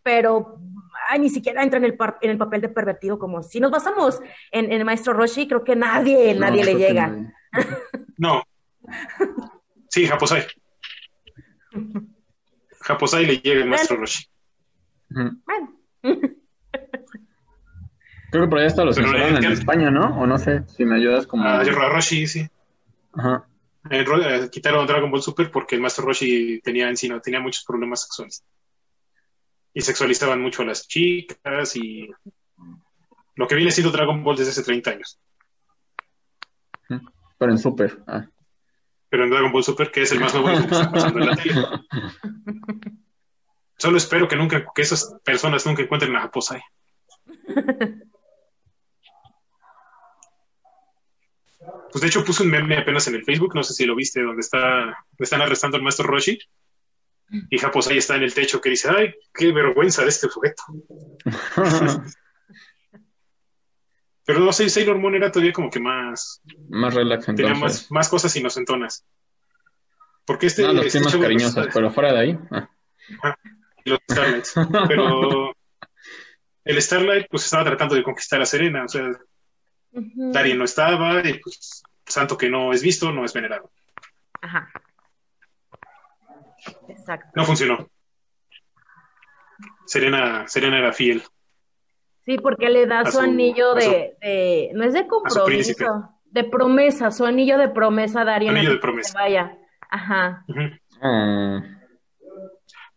[0.04, 0.60] pero
[1.08, 4.20] ay, ni siquiera entra en el, en el papel de pervertido como si nos basamos
[4.52, 7.34] en, el maestro Roshi, creo que nadie, nadie le llega.
[8.18, 8.44] No.
[9.88, 10.46] Sí, Japosai.
[12.82, 14.26] Japosai le llega el maestro Roshi.
[15.10, 15.80] Bueno.
[18.32, 20.20] Creo que por ahí está los censuraron en España, ¿no?
[20.20, 21.44] O no sé, si me ayudas como...
[21.44, 22.48] Ah, Roshi, sí.
[23.14, 23.48] Ajá.
[23.90, 28.44] Eh, quitaron Dragon Ball Super porque el Master Roshi tenía encima, tenía muchos problemas sexuales.
[29.74, 32.10] Y sexualizaban mucho a las chicas y
[33.36, 35.20] lo que viene siendo Dragon Ball desde hace 30 años.
[37.38, 38.04] Pero en Super.
[38.08, 38.28] Ah.
[39.10, 41.36] Pero en Dragon Ball Super, que es el más nuevo que está pasando en la
[41.36, 41.56] tele.
[43.78, 46.62] Solo espero que nunca, que esas personas nunca encuentren a Japosai.
[51.92, 54.22] Pues de hecho puse un meme apenas en el Facebook, no sé si lo viste,
[54.22, 56.40] donde está, están arrestando al maestro Roshi.
[57.50, 60.64] Y Japosai está en el techo que dice, ay, qué vergüenza de este sujeto.
[64.26, 66.42] Pero no sé, Sailor Moon era todavía como que más...
[66.70, 69.04] Más relax Tenía más, más, cosas inocentonas.
[70.26, 70.62] Porque este...
[70.62, 72.38] No, los este más cariñosos, pero fuera de ahí...
[72.52, 73.36] Ah.
[73.86, 74.54] los Starlights.
[74.88, 75.52] pero
[76.64, 79.10] el Starlight pues estaba tratando de conquistar a Serena, o sea,
[79.92, 83.72] Darien no estaba y pues santo que no es visto, no es venerado.
[84.42, 84.70] Ajá.
[86.88, 87.32] Exacto.
[87.36, 87.90] No funcionó.
[89.86, 91.24] Serena, Serena era fiel.
[92.26, 97.58] Sí, porque le da su, anillo de, no es de compromiso, de promesa, su anillo
[97.58, 98.56] de promesa a Darien.
[98.56, 99.18] Anillo de promesa.
[99.18, 99.58] Vaya.
[99.90, 100.46] Ajá.
[101.02, 101.62] Ah.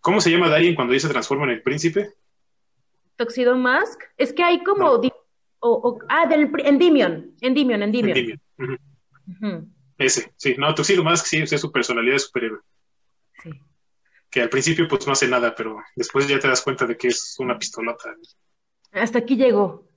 [0.01, 2.11] ¿Cómo se llama Darien cuando ella se transforma en el príncipe?
[3.17, 4.03] Tuxedo Mask.
[4.19, 4.99] Es que hay como
[5.65, 8.17] o, ah, del Endymion, Endymion, Endymion.
[8.17, 9.75] Endymion.
[9.97, 12.61] Ese, sí, no, Tuxedo Mask sí, es su personalidad de superhéroe.
[13.43, 13.51] Sí.
[14.29, 17.09] Que al principio pues no hace nada, pero después ya te das cuenta de que
[17.09, 18.15] es una pistolota.
[18.91, 19.89] Hasta aquí llegó.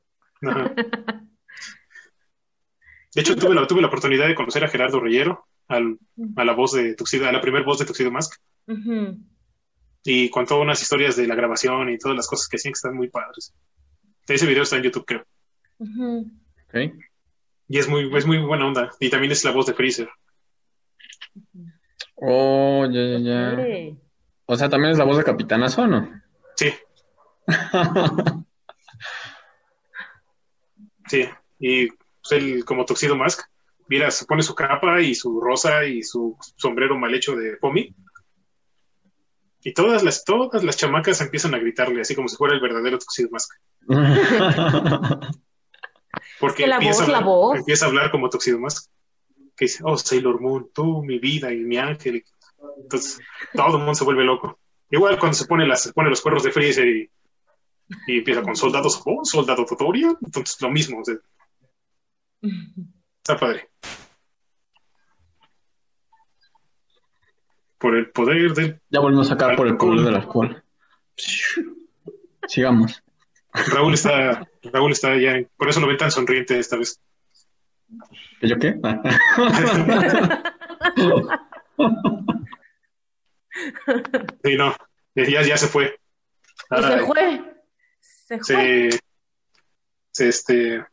[3.16, 5.98] De hecho, tuve la, tuve la oportunidad de conocer a Gerardo Reyero, al,
[6.36, 8.36] a la voz de Tuxedo, a la primera voz de Tuxedo Mask.
[10.04, 12.94] Y contó unas historias de la grabación y todas las cosas que hacían que están
[12.94, 13.56] muy padres.
[14.28, 15.26] Ese video está en YouTube, creo.
[17.68, 18.92] Y es muy, es muy buena onda.
[19.00, 20.10] Y también es la voz de Freezer.
[22.16, 23.96] Oh, ya, ya, ya.
[24.46, 26.10] O sea, también es la voz de Capitanazo, ¿no?
[26.56, 26.74] Sí.
[31.08, 31.28] sí.
[31.60, 33.42] Y pues, él, como Tuxedo Mask,
[33.88, 37.94] mira, se pone su capa y su rosa y su sombrero mal hecho de Pomi.
[39.64, 43.00] Y todas las, todas las chamacas empiezan a gritarle, así como si fuera el verdadero
[43.00, 43.52] Tuxedo Mask.
[46.40, 47.58] Porque la empieza, voz, a hablar, la voz.
[47.58, 48.92] empieza a hablar como Tuxedo Mask.
[49.56, 52.24] Que dice, oh, Sailor Moon, tú, mi vida y mi ángel.
[52.78, 53.20] Entonces,
[53.54, 54.60] todo el mundo se vuelve loco.
[54.90, 57.10] Igual cuando se pone, las, pone los cuernos de Freezer y,
[58.08, 60.18] y empieza con soldados, oh, soldado tutorial.
[60.22, 61.02] Entonces, lo mismo.
[62.42, 63.70] está padre.
[67.78, 68.82] Por el poder del.
[68.90, 70.64] Ya volvimos a sacar por el poder del alcohol.
[72.48, 73.05] Sigamos.
[73.68, 77.00] Raúl está, Raúl está ya, por eso lo ve tan sonriente esta vez.
[78.40, 78.74] ¿Que yo qué?
[84.44, 84.76] sí, no,
[85.16, 86.00] ya, ya se fue.
[86.70, 87.44] se fue.
[88.00, 88.90] Se fue.
[90.12, 90.86] Se, este,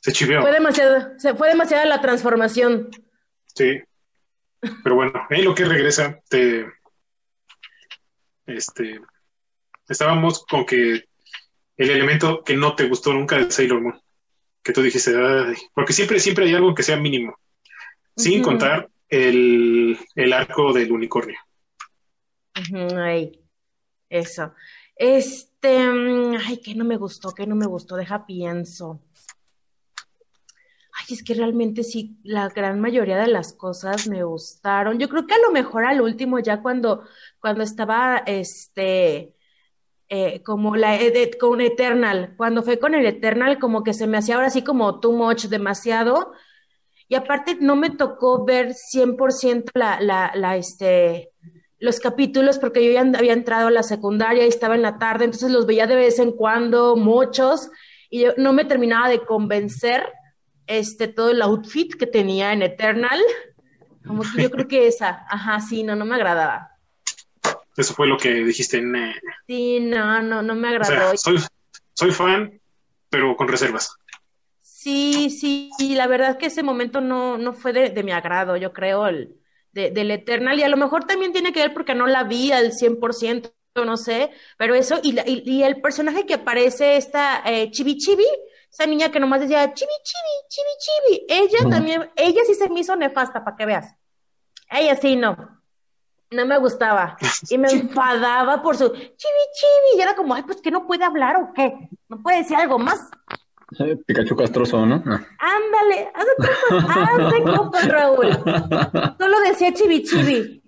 [0.00, 0.42] se chiveó.
[0.42, 2.90] Fue demasiado, se fue demasiada la transformación.
[3.54, 3.82] Sí.
[4.82, 6.66] Pero bueno, en lo que regresa, te,
[8.46, 9.00] este,
[9.88, 11.08] estábamos con que
[11.80, 13.98] el elemento que no te gustó nunca de Sailor Moon.
[14.62, 15.14] Que tú dijiste,
[15.72, 17.34] porque siempre, siempre hay algo que sea mínimo.
[18.14, 19.96] Sin contar el,
[20.34, 21.38] arco del unicornio.
[22.94, 23.40] ay,
[24.10, 24.52] eso.
[24.94, 29.00] Este, mm, ay, que no me gustó, que no me gustó, deja pienso.
[30.92, 34.98] Ay, es que realmente sí, la gran mayoría de las cosas me gustaron.
[34.98, 37.08] Yo creo que a lo mejor al último, ya cuando,
[37.40, 39.34] cuando estaba, este,
[40.12, 40.98] eh, como la
[41.38, 42.34] con Eternal.
[42.36, 45.44] Cuando fue con el Eternal, como que se me hacía ahora así como too much,
[45.44, 46.32] demasiado.
[47.08, 51.30] Y aparte no me tocó ver 100% la, la, la, este,
[51.78, 55.26] los capítulos porque yo ya había entrado a la secundaria y estaba en la tarde,
[55.26, 57.70] entonces los veía de vez en cuando, muchos,
[58.10, 60.04] y yo no me terminaba de convencer
[60.66, 63.20] este, todo el outfit que tenía en Eternal.
[64.04, 66.69] Como que yo creo que esa, ajá, sí, no, no me agradaba.
[67.80, 68.76] Eso fue lo que dijiste.
[68.76, 69.14] en
[69.46, 71.12] Sí, no, no, no me agradó.
[71.16, 72.60] soy, fan,
[73.08, 73.96] pero con reservas.
[74.60, 78.72] Sí, sí, y la verdad que ese momento no, no fue de, mi agrado, yo
[78.72, 79.36] creo, el,
[79.72, 82.52] de, del Eternal, y a lo mejor también tiene que ver porque no la vi
[82.52, 83.52] al 100%,
[83.84, 88.26] no sé, pero eso, y, y, el personaje que aparece, esta eh, Chibi Chibi,
[88.70, 92.80] esa niña que nomás decía Chibi Chibi, Chibi Chibi, ella también, ella sí se me
[92.80, 93.94] hizo nefasta, para que veas.
[94.70, 95.59] Ella sí, no.
[96.30, 97.16] No me gustaba.
[97.48, 99.98] Y me enfadaba por su chibi chibi.
[99.98, 101.88] Y era como, ay, pues que no puede hablar o qué.
[102.08, 103.10] No puede decir algo más.
[104.06, 104.96] Pikachu castroso, ¿no?
[104.96, 108.32] Ándale, hazte copas, Raúl.
[109.18, 110.62] Solo decía chibi chibi.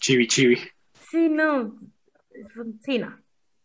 [0.00, 0.60] Chibi chibi.
[1.08, 1.76] Sí, no.
[2.80, 3.16] Sí, no.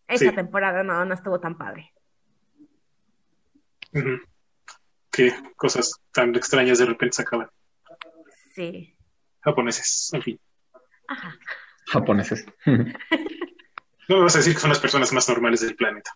[0.07, 1.91] Esa temporada no, no estuvo tan padre.
[5.11, 7.49] Qué cosas tan extrañas de repente se acaban.
[8.53, 8.95] Sí.
[9.41, 10.39] Japoneses, en fin.
[11.07, 11.37] Ajá.
[11.87, 12.45] Japoneses.
[12.65, 16.11] no me vas a decir que son las personas más normales del planeta.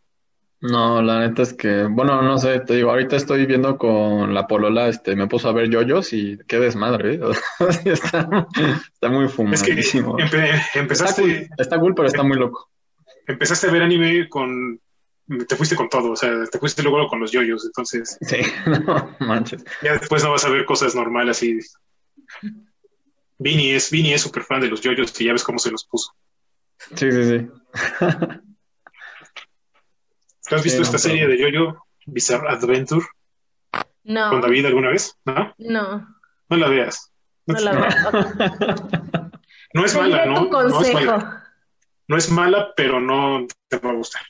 [0.60, 4.48] No, la neta es que, bueno, no sé, te digo, ahorita estoy viendo con la
[4.48, 7.20] polola, este, me puso a ver yoyos y qué desmadre, ¿eh?
[7.86, 10.18] está, muy fumadísimo.
[10.18, 11.50] Es que empezaste...
[11.58, 12.72] Está cool, pero está muy loco.
[13.28, 14.80] Empezaste a ver anime con...
[15.48, 18.18] Te fuiste con todo, o sea, te fuiste luego con los yoyos, entonces...
[18.22, 19.64] Sí, no manches.
[19.84, 21.60] Ya después no vas a ver cosas normales así.
[23.40, 25.86] Vini es, Vini es súper fan de los yoyos y ya ves cómo se los
[25.86, 26.14] puso.
[26.96, 27.48] Sí, sí, sí.
[30.56, 33.06] has visto esta serie de Yoyo, Bizarre Adventure?
[34.04, 34.30] No.
[34.30, 35.18] ¿Con David alguna vez?
[35.26, 35.54] No.
[35.58, 36.08] No.
[36.50, 37.12] No la veas.
[37.46, 37.96] No, la veas.
[39.74, 40.46] no es mala, ¿no?
[40.46, 41.44] No es mala.
[42.08, 44.22] No es mala, pero no te va a gustar.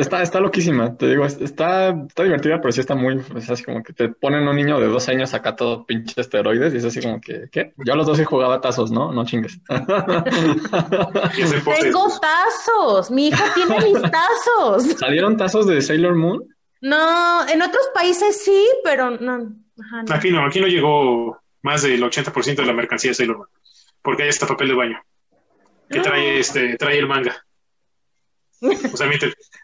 [0.00, 3.82] Está, está loquísima, te digo, está, está divertida, pero sí está muy, es así como
[3.82, 7.02] que te ponen un niño de dos años acá todo pinche esteroides y es así
[7.02, 7.74] como que, ¿qué?
[7.84, 9.12] Yo a los dos sí jugaba tazos, ¿no?
[9.12, 9.60] No chingues.
[11.80, 14.84] Tengo tazos, mi hija tiene mis tazos.
[14.98, 16.42] ¿Salieron tazos de Sailor Moon?
[16.80, 19.52] No, en otros países sí, pero no.
[20.10, 23.48] Aquí no, aquí no llegó más del 80% de la mercancía de Sailor Moon,
[24.00, 25.02] porque ahí está papel de baño,
[25.90, 27.44] que trae, este, trae el manga.
[28.62, 29.10] O sea,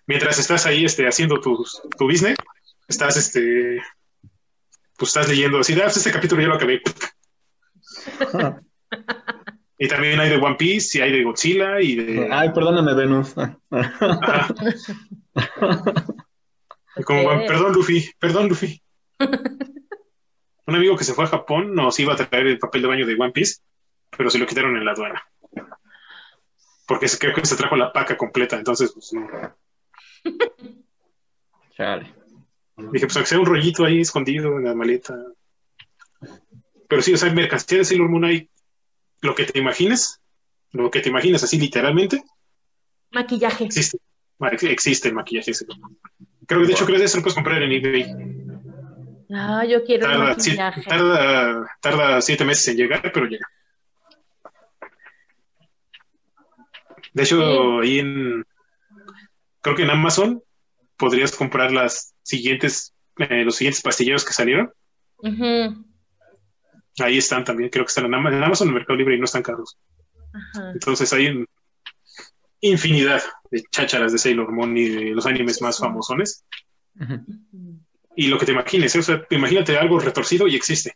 [0.07, 1.65] mientras, estás ahí este, haciendo tu,
[1.97, 2.37] tu business,
[2.89, 3.81] estás, este,
[4.97, 6.83] pues estás leyendo así, ah, pues este capítulo ya lo acabé.
[9.79, 12.29] y también hay de One Piece y hay de Godzilla y de...
[12.31, 13.35] Ay, perdóname, Venus.
[17.05, 18.83] Como, perdón, Luffy, perdón, Luffy.
[20.67, 23.07] Un amigo que se fue a Japón nos iba a traer el papel de baño
[23.07, 23.61] de One Piece,
[24.17, 25.23] pero se lo quitaron en la aduana
[26.89, 29.29] porque creo que se trajo la paca completa, entonces, pues no.
[31.77, 32.15] Chale.
[32.77, 35.15] Dije, pues aunque sea un rollito ahí escondido en la maleta.
[36.89, 38.49] Pero sí, o sea, mercancía de Sailor Moon hay
[39.21, 40.19] lo que te imagines,
[40.73, 42.23] lo que te imagines así literalmente.
[43.11, 43.65] Maquillaje.
[43.65, 43.99] Existe,
[44.63, 45.53] existe el maquillaje.
[46.47, 48.15] Creo que de hecho creo que eso lo puedes comprar en eBay.
[49.31, 50.83] Ah, yo quiero tarda, maquillaje.
[50.85, 53.47] tarda, tarda siete meses en llegar, pero llega.
[57.13, 58.45] De hecho, ahí en,
[59.61, 60.43] creo que en Amazon
[60.97, 64.71] podrías comprar las siguientes, eh, los siguientes pastilleros que salieron.
[66.99, 69.25] Ahí están también, creo que están en Amazon, en Amazon, en Mercado Libre y no
[69.25, 69.79] están caros.
[70.75, 71.45] Entonces hay
[72.61, 76.45] infinidad de chácharas de Sailor Moon y de los animes más famosones.
[78.17, 78.99] Y lo que te imagines, ¿eh?
[78.99, 80.95] o sea, imagínate algo retorcido y existe.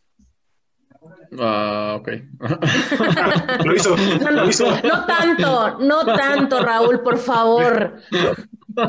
[1.38, 2.08] Ah, ok.
[3.64, 8.00] lo hizo, no, No tanto, no tanto, Raúl, por favor.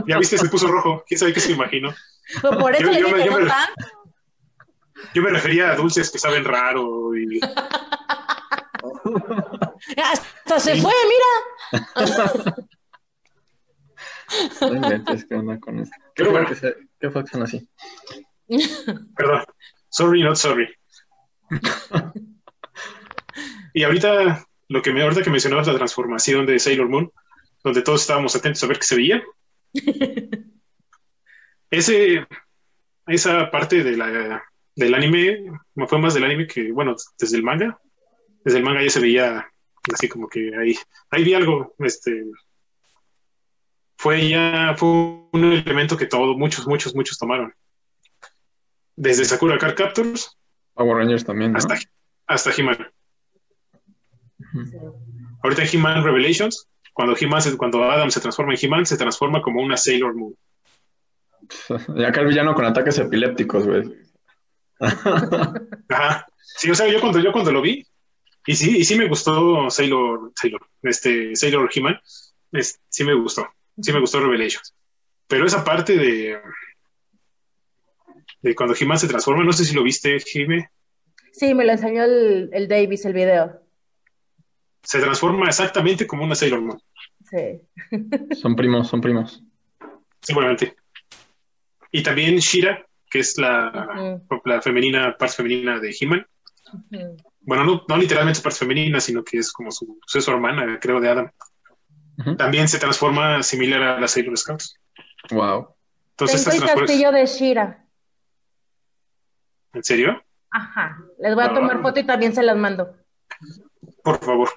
[0.07, 1.03] Ya viste, se puso rojo.
[1.05, 1.93] ¿Quién sabe qué se imaginó?
[2.41, 3.49] por eso yo, le me,
[5.13, 7.41] Yo me refería a dulces que saben raro y...
[9.97, 12.55] Hasta se fue, mira.
[15.27, 15.97] ¿Qué onda con esto?
[16.15, 17.69] ¿Qué fue que, se, qué fue que son así?
[19.17, 19.43] Perdón.
[19.89, 20.69] Sorry, not sorry.
[23.73, 27.11] Y ahorita, lo que me, ahorita que mencionabas la transformación de Sailor Moon,
[27.63, 29.23] donde todos estábamos atentos a ver qué se veía.
[31.69, 32.27] Ese,
[33.07, 34.43] esa parte de la,
[34.75, 35.51] del anime,
[35.87, 37.79] fue más del anime que, bueno, desde el manga.
[38.43, 39.49] Desde el manga ya se veía
[39.91, 40.75] así como que ahí,
[41.09, 42.25] ahí vi algo, este,
[43.97, 47.53] fue ya, fue un elemento que todos, muchos, muchos, muchos tomaron.
[48.95, 50.37] Desde Sakura Card Captors.
[50.73, 51.55] Power Rangers también.
[51.55, 51.79] Hasta,
[52.27, 52.91] hasta He-Man.
[55.41, 59.61] Ahorita en He-Man Revelations, cuando, he cuando Adam se transforma en He-Man, se transforma como
[59.61, 60.35] una Sailor Moon.
[61.97, 63.83] Ya que el villano con ataques epilépticos, güey.
[64.79, 66.25] Ajá.
[66.37, 67.85] Sí, o sea, yo cuando, yo cuando lo vi,
[68.45, 73.47] y sí, y sí me gustó Sailor, Sailor, este, Sailor He-Man, sí me gustó,
[73.81, 74.73] sí me gustó Revelations.
[75.27, 76.37] Pero esa parte de,
[78.41, 80.69] de cuando He-Man se transforma, no sé si lo viste, Jime.
[81.31, 83.62] Sí, me lo enseñó el, el Davis, el video
[84.83, 86.81] se transforma exactamente como una Sailor Moon.
[87.29, 87.61] Sí.
[88.35, 89.41] Son primos, son primos.
[90.21, 90.75] Seguramente.
[91.91, 96.25] Y también Shira, que es la, la femenina, parte femenina de He-Man.
[97.41, 101.09] Bueno, no, no literalmente parte femenina, sino que es como su, su hermana, creo, de
[101.09, 101.31] Adam.
[102.37, 104.79] También se transforma similar a las Sailor Scouts.
[105.31, 105.75] Wow.
[106.11, 107.85] Entonces, Tengo el castillo de Shira.
[109.73, 110.23] ¿En serio?
[110.51, 110.97] Ajá.
[111.19, 112.95] Les voy a tomar foto y también se las mando.
[114.03, 114.49] Por favor.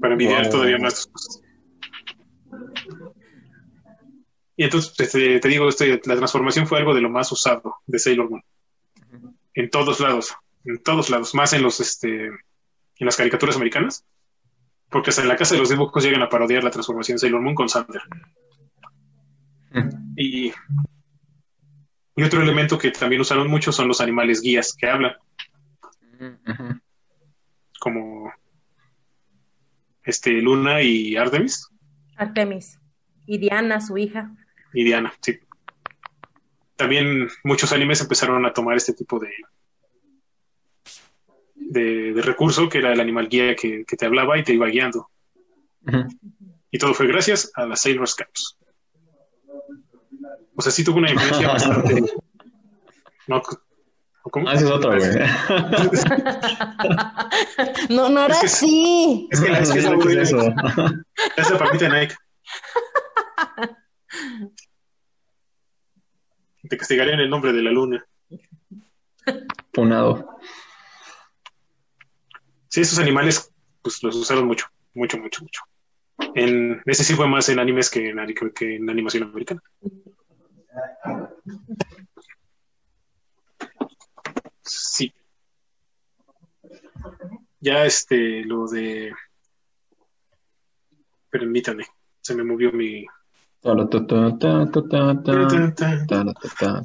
[0.00, 1.42] Para envidiar todavía más cosas.
[4.56, 7.98] Y entonces este, te digo, este, la transformación fue algo de lo más usado de
[7.98, 8.42] Sailor Moon.
[9.54, 14.04] En todos lados, en todos lados, más en los este en las caricaturas americanas,
[14.88, 17.40] porque hasta en la casa de los dibujos llegan a parodiar la transformación de Sailor
[17.40, 18.02] Moon con Sander.
[20.16, 20.52] Y,
[22.14, 25.14] y otro elemento que también usaron mucho son los animales guías que hablan.
[27.82, 28.32] Como
[30.04, 31.68] este Luna y Artemis.
[32.16, 32.78] Artemis.
[33.26, 34.32] Y Diana, su hija.
[34.72, 35.40] Y Diana, sí.
[36.76, 39.32] También muchos animes empezaron a tomar este tipo de,
[41.56, 45.10] de, recurso, que era el animal guía que, te hablaba y te iba guiando.
[46.70, 48.58] Y todo fue gracias a las Sailor Scouts.
[50.54, 52.00] O sea, sí tuvo una influencia bastante.
[53.26, 53.42] No,
[54.30, 54.48] ¿Cómo?
[54.48, 55.10] Ah, ese es otro, güey.
[57.90, 59.28] no, no era así.
[59.30, 60.38] Es que la es que es eso.
[61.36, 62.14] Esa papita Nike.
[66.68, 68.06] Te castigarían el nombre de la luna.
[69.72, 70.38] Punado.
[72.68, 73.52] Sí, esos animales,
[73.82, 75.62] pues los usaron mucho, mucho, mucho, mucho.
[76.34, 78.18] En, ese sí fue más en animes que en,
[78.54, 79.60] que en animación americana.
[84.62, 85.12] Sí.
[87.60, 89.12] Ya este, lo de.
[91.30, 91.84] Permítame,
[92.20, 93.06] se me movió mi.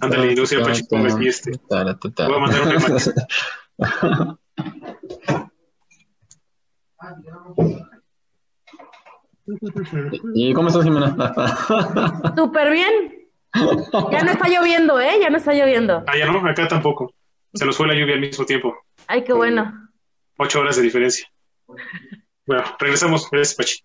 [0.01, 1.51] Ándale, industria Pachico, y este.
[1.69, 4.37] Voy a mandar un
[10.35, 11.15] ¿Y cómo estás, Jimena?
[12.35, 13.29] Súper bien.
[14.11, 15.19] Ya no está lloviendo, ¿eh?
[15.21, 16.03] Ya no está lloviendo.
[16.05, 17.13] Ah, ya no, acá tampoco.
[17.53, 18.77] Se nos fue la lluvia al mismo tiempo.
[19.07, 19.89] Ay, qué bueno.
[20.37, 21.27] Ocho horas de diferencia.
[22.45, 23.29] Bueno, regresamos.
[23.29, 23.83] Gracias, Pachi.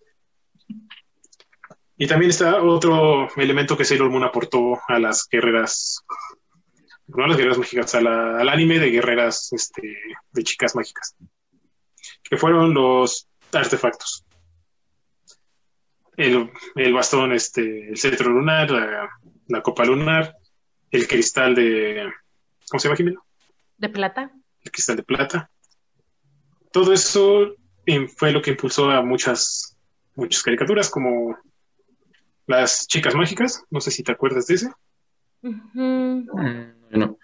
[1.97, 6.03] Y también está otro elemento que Sailor Moon aportó a las guerreras,
[7.07, 9.97] no a las guerreras mágicas, al anime de guerreras este,
[10.31, 11.15] de chicas mágicas,
[12.23, 14.25] que fueron los artefactos.
[16.17, 16.51] El,
[16.93, 18.69] bastón, este, el cetro lunar,
[19.47, 20.35] la, copa lunar,
[20.91, 22.11] el cristal de...
[22.69, 23.25] ¿Cómo se llama, Jimeno?
[23.83, 24.31] De plata.
[24.61, 25.51] El cristal de plata.
[26.71, 27.53] Todo eso
[28.15, 29.77] fue lo que impulsó a muchas,
[30.15, 31.37] muchas caricaturas, como
[32.47, 33.61] las chicas mágicas.
[33.69, 34.71] No sé si te acuerdas de ese.
[35.41, 36.29] Mm,
[36.91, 37.17] no.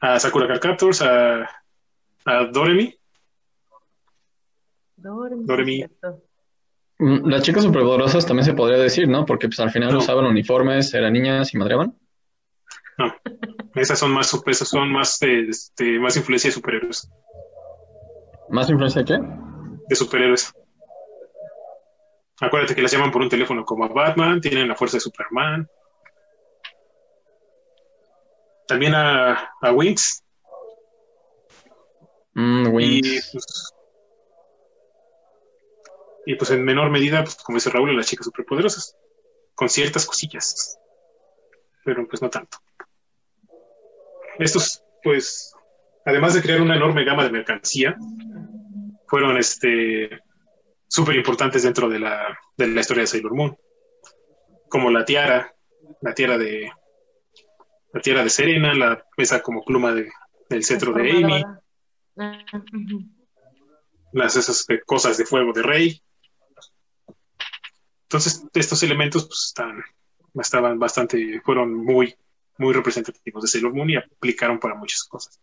[0.00, 1.48] A Sakura Card a,
[2.24, 2.98] a Doremi.
[4.96, 5.84] Doremi.
[6.98, 9.24] Mm, las chicas superpoderosas también se podría decir, ¿no?
[9.26, 11.96] Porque pues al final usaban uniformes, eran niñas y madreaban.
[12.98, 13.14] No,
[13.74, 17.10] esas son más, esas son más, de, este, más influencia de superhéroes.
[18.48, 19.18] ¿Más influencia de qué?
[19.88, 20.52] De superhéroes.
[22.40, 25.68] Acuérdate que las llaman por un teléfono como a Batman, tienen la fuerza de Superman.
[28.66, 30.24] También a, a Wings.
[32.34, 33.30] Mm, Wings.
[33.32, 33.72] Pues,
[36.26, 38.96] y pues en menor medida, pues como dice Raúl, las chicas superpoderosas,
[39.54, 40.78] con ciertas cosillas,
[41.84, 42.58] pero pues no tanto.
[44.38, 45.54] Estos, pues,
[46.04, 47.96] además de crear una enorme gama de mercancía,
[49.06, 50.20] fueron este
[50.88, 53.56] súper importantes dentro de la, de la historia de Sailor Moon,
[54.68, 55.54] como la tiara,
[56.00, 56.70] la tiara de
[57.92, 60.10] la tiara de Serena, la esa como pluma de,
[60.48, 61.44] del cetro de Amy,
[64.12, 66.02] las esas cosas de fuego de Rey,
[68.12, 69.82] entonces, estos elementos pues, están,
[70.34, 72.14] estaban bastante, fueron muy,
[72.58, 75.40] muy representativos de Sailor Moon y aplicaron para muchas cosas.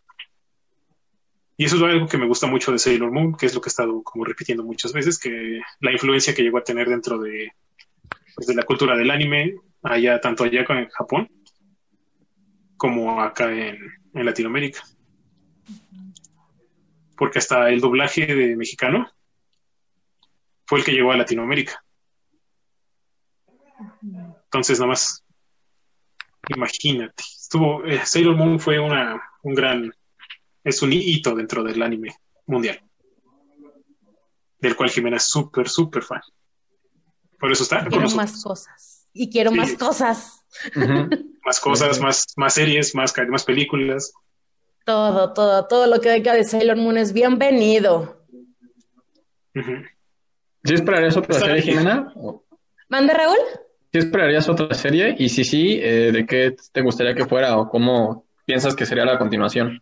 [1.56, 3.68] Y eso es algo que me gusta mucho de Sailor Moon, que es lo que
[3.68, 7.52] he estado como repitiendo muchas veces, que la influencia que llegó a tener dentro de,
[8.34, 11.30] pues, de la cultura del anime, allá, tanto allá en Japón,
[12.78, 13.76] como acá en,
[14.14, 14.82] en Latinoamérica.
[17.16, 19.10] Porque hasta el doblaje de mexicano
[20.64, 21.84] fue el que llegó a Latinoamérica.
[24.44, 25.24] Entonces, nada más,
[26.48, 27.22] imagínate.
[27.22, 29.92] Estuvo, eh, Sailor Moon fue una, un gran,
[30.64, 32.14] es un hito dentro del anime
[32.46, 32.80] mundial.
[34.58, 36.20] del cual Jimena es súper, súper fan.
[37.38, 37.84] Por eso está.
[37.86, 39.08] Quiero más cosas.
[39.12, 40.44] Y quiero más cosas.
[41.44, 44.12] más cosas, más, más series, más, más películas.
[44.84, 48.26] Todo, todo, todo lo que venga de Sailor Moon es bienvenido.
[49.54, 52.12] ¿Sí esperarías otra serie, Jimena?
[52.88, 53.36] ¿Mande, Raúl?
[53.92, 55.16] ¿Sí esperarías otra serie?
[55.18, 59.04] Y si sí, eh, ¿de qué te gustaría que fuera o cómo piensas que sería
[59.04, 59.80] la continuación?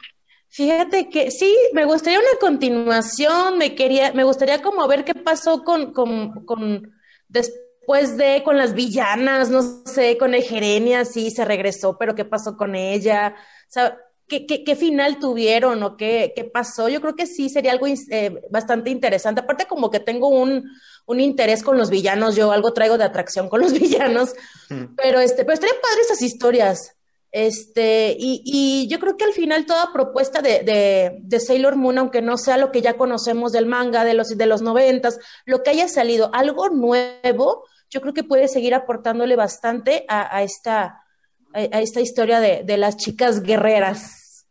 [0.48, 5.62] Fíjate que sí, me gustaría una continuación, me quería, me gustaría como ver qué pasó
[5.62, 6.90] con, con, con
[7.28, 12.56] después de con las villanas, no sé, con Egerenia, sí se regresó, pero qué pasó
[12.56, 13.34] con ella,
[13.76, 13.90] o
[14.26, 16.88] qué, qué, qué final tuvieron o qué, qué pasó.
[16.88, 19.40] Yo creo que sí sería algo eh, bastante interesante.
[19.40, 20.64] Aparte, como que tengo un,
[21.08, 24.34] un interés con los villanos, yo algo traigo de atracción con los villanos,
[24.68, 24.94] mm.
[24.96, 26.94] pero este, pero estarían padres esas historias.
[27.30, 31.98] Este, y, y, yo creo que al final toda propuesta de, de, de, Sailor Moon,
[31.98, 35.62] aunque no sea lo que ya conocemos del manga de los, de los noventas, lo
[35.62, 41.04] que haya salido, algo nuevo, yo creo que puede seguir aportándole bastante a, a esta,
[41.52, 44.46] a, esta historia de, de, las chicas guerreras.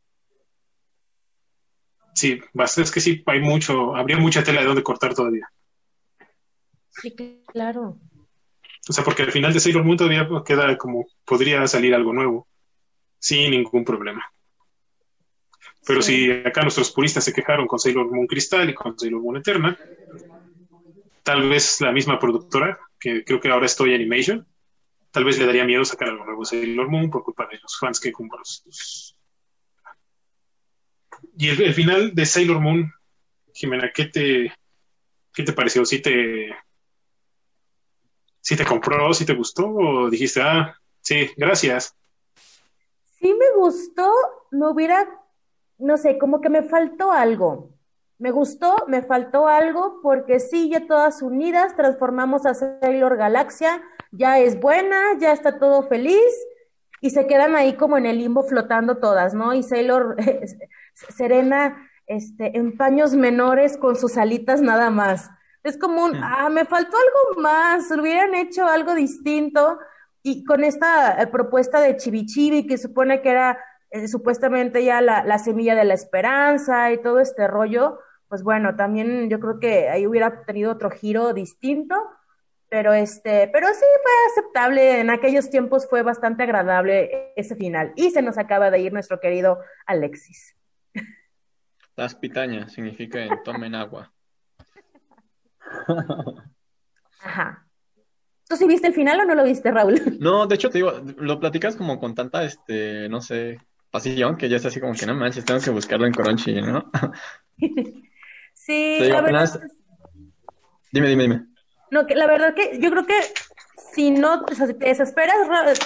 [2.13, 2.39] Sí,
[2.77, 5.49] es que sí, hay mucho, habría mucha tela de donde cortar todavía.
[7.01, 7.15] Sí,
[7.47, 7.99] claro.
[8.89, 12.47] O sea, porque al final de Sailor Moon todavía queda como, podría salir algo nuevo
[13.19, 14.25] sin ningún problema.
[15.85, 19.37] Pero si acá nuestros puristas se quejaron con Sailor Moon Cristal y con Sailor Moon
[19.37, 19.77] Eterna,
[21.23, 24.45] tal vez la misma productora, que creo que ahora estoy Animation,
[25.11, 27.99] tal vez le daría miedo sacar algo nuevo Sailor Moon por culpa de los fans
[27.99, 29.17] que compran los...
[31.37, 32.91] Y el, final de Sailor Moon,
[33.53, 34.53] Jimena, ¿qué te,
[35.33, 35.85] qué te pareció?
[35.85, 36.53] ¿Sí te,
[38.47, 39.13] ¿Sí te compró?
[39.13, 39.67] ¿Sí te gustó?
[39.67, 41.93] ¿O dijiste, ah, sí, gracias?
[43.19, 44.09] sí me gustó,
[44.51, 45.05] me hubiera,
[45.77, 47.71] no sé, como que me faltó algo.
[48.19, 53.83] Me gustó, me faltó algo, porque sí, ya todas unidas transformamos a Sailor Galaxia,
[54.13, 56.33] ya es buena, ya está todo feliz,
[57.01, 59.53] y se quedan ahí como en el limbo flotando todas, ¿no?
[59.53, 60.15] Y Sailor
[60.93, 65.31] Serena, este, en paños menores con sus alitas nada más.
[65.67, 69.79] Es como un, ah, me faltó algo más, hubieran hecho algo distinto
[70.23, 73.59] y con esta eh, propuesta de Chibi que supone que era
[73.91, 77.99] eh, supuestamente ya la, semilla de la esperanza y todo este rollo,
[78.29, 81.95] pues bueno, también yo creo que ahí hubiera tenido otro giro distinto,
[82.69, 87.91] pero este, pero sí fue aceptable, en aquellos tiempos fue bastante agradable ese final.
[87.97, 90.55] Y se nos acaba de ir nuestro querido Alexis.
[91.97, 94.13] Las pitañas significa en tomen agua.
[97.21, 97.67] Ajá.
[98.47, 99.99] ¿Tú sí viste el final o no lo viste, Raúl?
[100.19, 103.59] No, de hecho te digo, lo platicas como con tanta, este, no sé,
[103.91, 106.89] pasión, que ya es así como que no manches, tengo que buscarlo en Crunchy, ¿no?
[108.53, 109.61] sí, la verdad.
[110.91, 111.45] Dime, dime, dime.
[111.91, 113.19] No, que la verdad que yo creo que
[113.93, 115.35] si no, o sea, si te desesperas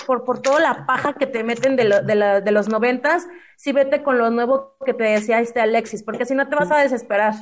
[0.05, 3.27] por, por toda la paja que te meten de, lo, de, la, de los noventas,
[3.55, 6.71] sí vete con lo nuevo que te decía este Alexis, porque si no te vas
[6.71, 7.33] a desesperar.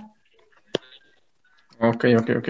[1.81, 2.49] Ok, ok, ok.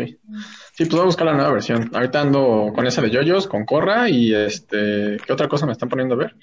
[0.73, 1.91] Sí, pues voy a buscar la nueva versión.
[1.93, 5.89] Ahorita ando con esa de yoyos, con Corra y este, ¿qué otra cosa me están
[5.89, 6.35] poniendo a ver?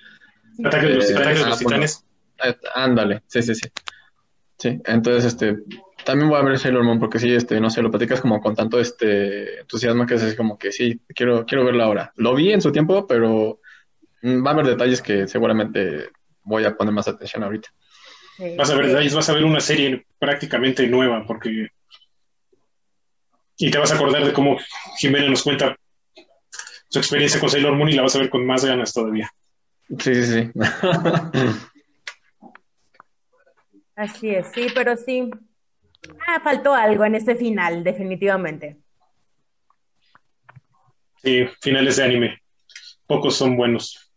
[0.65, 2.05] Ataque de los, eh, ah, titanes.
[2.45, 3.69] Eh, ándale, sí, sí, sí.
[4.59, 5.59] Sí, entonces este,
[6.05, 8.55] también voy a ver Sailor Moon porque sí, este, no sé, lo platicas como con
[8.55, 12.13] tanto este entusiasmo que es así como que sí, quiero, quiero verla ahora.
[12.17, 13.61] Lo vi en su tiempo, pero
[14.23, 16.11] mm, va a haber detalles que seguramente
[16.43, 17.69] voy a poner más atención ahorita.
[18.57, 21.71] Vas a ver detalles, vas a ver una serie prácticamente nueva porque
[23.59, 24.59] y te vas a acordar de cómo
[24.99, 25.77] Jimena nos cuenta
[26.89, 29.31] su experiencia con Sailor Moon y la vas a ver con más ganas todavía.
[29.99, 30.51] Sí, sí, sí.
[33.97, 35.31] Así es, sí, pero sí.
[36.27, 38.77] Ah, faltó algo en ese final, definitivamente.
[41.23, 42.43] Sí, finales de anime.
[43.07, 44.13] Pocos son buenos.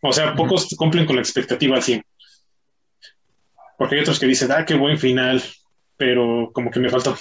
[0.00, 1.82] O sea, pocos cumplen con la expectativa al
[3.76, 5.42] Porque hay otros que dicen, ah, qué buen final,
[5.96, 7.16] pero como que me faltó.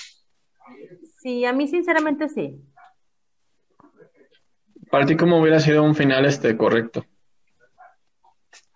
[1.27, 2.63] Sí, a mí sinceramente sí.
[4.89, 7.03] Para ti, ¿cómo hubiera sido un final este correcto?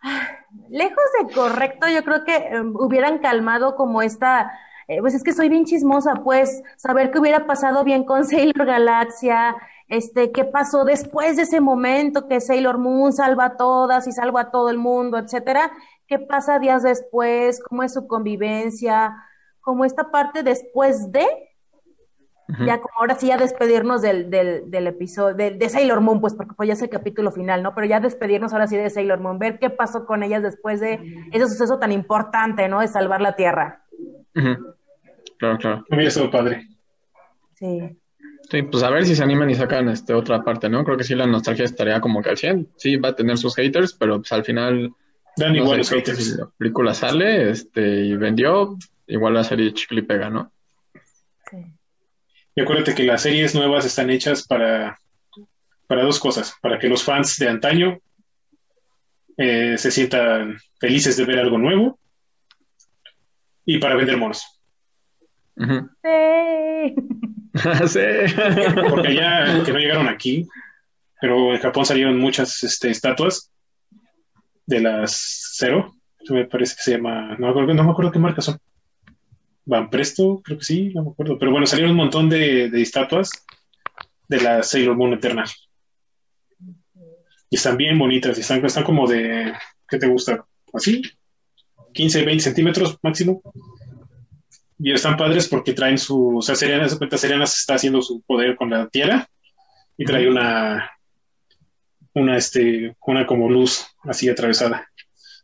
[0.70, 4.52] Lejos de correcto, yo creo que em, hubieran calmado como esta,
[4.90, 8.66] eh, pues es que soy bien chismosa, pues, saber qué hubiera pasado bien con Sailor
[8.66, 9.56] Galaxia,
[9.88, 14.42] este, qué pasó después de ese momento que Sailor Moon salva a todas y salva
[14.42, 15.72] a todo el mundo, etcétera,
[16.06, 19.16] qué pasa días después, cómo es su convivencia,
[19.62, 21.26] como esta parte después de,
[22.66, 26.54] ya como ahora sí ya despedirnos del, del, del episodio, de, Sailor Moon, pues porque
[26.56, 27.74] pues ya es el capítulo final, ¿no?
[27.74, 31.00] Pero ya despedirnos ahora sí de Sailor Moon, ver qué pasó con ellas después de
[31.32, 32.82] ese suceso tan importante, ¿no?
[32.82, 33.84] De salvar la Tierra.
[34.34, 35.86] Claro, claro.
[35.90, 36.68] Hubiera sido padre.
[37.56, 37.98] Sí.
[38.50, 40.84] Sí, pues a ver si se animan y sacan este otra parte, ¿no?
[40.84, 42.70] Creo que sí la nostalgia estaría como que al 100.
[42.76, 44.94] Sí, va a tener sus haters, pero pues al final
[45.38, 46.24] Dan igual haters.
[46.24, 50.52] Si la película sale este, y vendió, igual la serie chicle y pega, ¿no?
[51.50, 51.58] Sí.
[52.56, 55.00] Y acuérdate que las series nuevas están hechas para,
[55.88, 58.00] para dos cosas, para que los fans de antaño
[59.38, 62.00] eh, se sientan felices de ver algo nuevo
[63.66, 64.44] y para vender monos.
[65.56, 65.66] Sí.
[67.88, 68.00] sí.
[68.90, 70.48] Porque ya que no llegaron aquí,
[71.20, 73.52] pero en Japón salieron muchas este, estatuas
[74.66, 75.94] de las Cero,
[76.30, 78.58] me parece que se llama, no, no me acuerdo qué marcas son.
[79.72, 81.40] Van Presto, creo que sí, no me acuerdo.
[81.40, 83.30] Pero bueno, salieron un montón de, de estatuas
[84.28, 85.48] de la Sailor Moon Eternal.
[87.50, 89.54] Y están bien bonitas, y están, están como de,
[89.88, 90.46] ¿qué te gusta?
[90.74, 91.02] Así,
[91.94, 93.42] 15, 20 centímetros máximo.
[94.78, 98.58] Y están padres porque traen su, o sea, Serena, se cuenta, está haciendo su poder
[98.58, 99.30] con la tierra
[99.96, 100.92] y trae una,
[102.14, 104.86] una, este, una como luz así atravesada.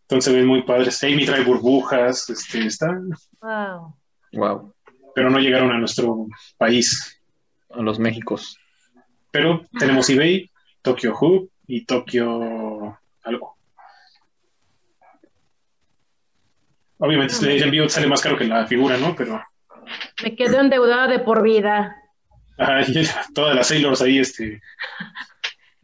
[0.01, 1.01] Entonces ven muy padres.
[1.03, 2.99] Amy trae burbujas, este, está.
[3.41, 3.96] Wow.
[4.33, 4.73] Wow.
[5.15, 6.27] Pero no llegaron a nuestro
[6.57, 7.19] país.
[7.69, 8.57] A los Méxicos.
[9.31, 10.49] Pero tenemos eBay,
[10.81, 13.57] Tokyo Hub y Tokyo algo.
[16.99, 19.15] Obviamente el envío sale más caro que la figura, ¿no?
[19.15, 19.43] Pero.
[20.23, 21.95] Me quedo endeudada de por vida.
[22.57, 24.61] Ay, todas las Sailors ahí, este.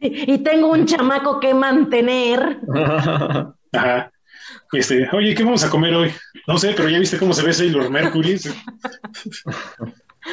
[0.06, 2.58] Y, tengo un chamaco que mantener.
[3.72, 4.12] Ajá.
[4.72, 6.12] Este, oye, ¿qué vamos a comer hoy?
[6.46, 8.38] No sé, pero ya viste cómo se ve Sailor Mercury.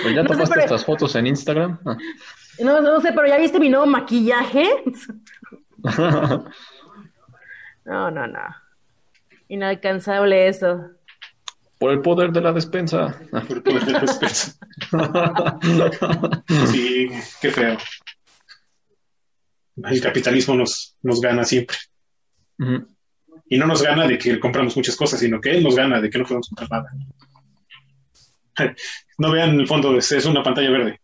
[0.04, 1.80] Pues ya tomaste estas fotos en Instagram.
[1.86, 1.98] Ah.
[2.60, 4.66] No, no sé, pero ya viste mi nuevo maquillaje.
[7.84, 8.40] No, no, no.
[9.48, 10.92] Inalcanzable eso.
[11.80, 13.20] Por el poder de la despensa.
[13.32, 14.54] Por el poder de la despensa.
[16.72, 17.10] sí,
[17.42, 17.78] qué feo.
[19.84, 21.78] El capitalismo nos, nos gana siempre.
[23.52, 26.10] Y no nos gana de que compramos muchas cosas, sino que él nos gana de
[26.10, 26.90] que no podemos comprar nada.
[29.18, 31.00] No vean el fondo, es, es una pantalla verde.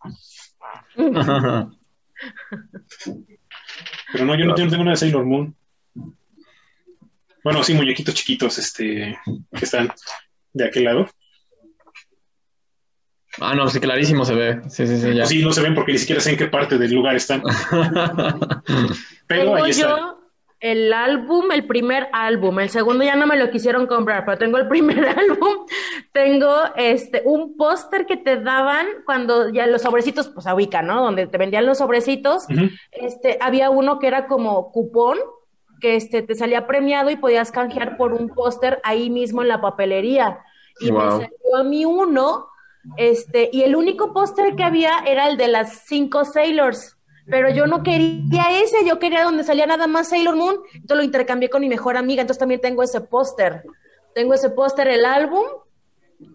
[4.12, 5.56] Pero no, yo no tengo una de Sailor Moon.
[7.44, 9.18] Bueno, sí, muñequitos chiquitos, este,
[9.52, 9.92] que están
[10.54, 11.08] de aquel lado.
[13.40, 14.62] Ah, no, sí, clarísimo se ve.
[14.70, 15.26] Sí, sí, sí, ya.
[15.26, 17.44] Sí, no se ven porque ni siquiera sé en qué parte del lugar están.
[19.28, 20.17] Pero ahí están.
[20.60, 24.58] El álbum, el primer álbum, el segundo ya no me lo quisieron comprar, pero tengo
[24.58, 25.68] el primer álbum,
[26.12, 31.04] tengo este un póster que te daban cuando ya los sobrecitos, pues a Wicca, ¿no?
[31.04, 32.48] Donde te vendían los sobrecitos,
[32.92, 35.20] este, había uno que era como cupón,
[35.80, 39.62] que este te salía premiado y podías canjear por un póster ahí mismo en la
[39.62, 40.40] papelería.
[40.80, 42.48] Y me salió a mí uno,
[42.98, 46.97] este, y el único póster que había era el de las cinco Sailors
[47.30, 51.04] pero yo no quería ese, yo quería donde salía nada más Sailor Moon, entonces lo
[51.04, 53.64] intercambié con mi mejor amiga, entonces también tengo ese póster,
[54.16, 55.44] tengo ese póster, el álbum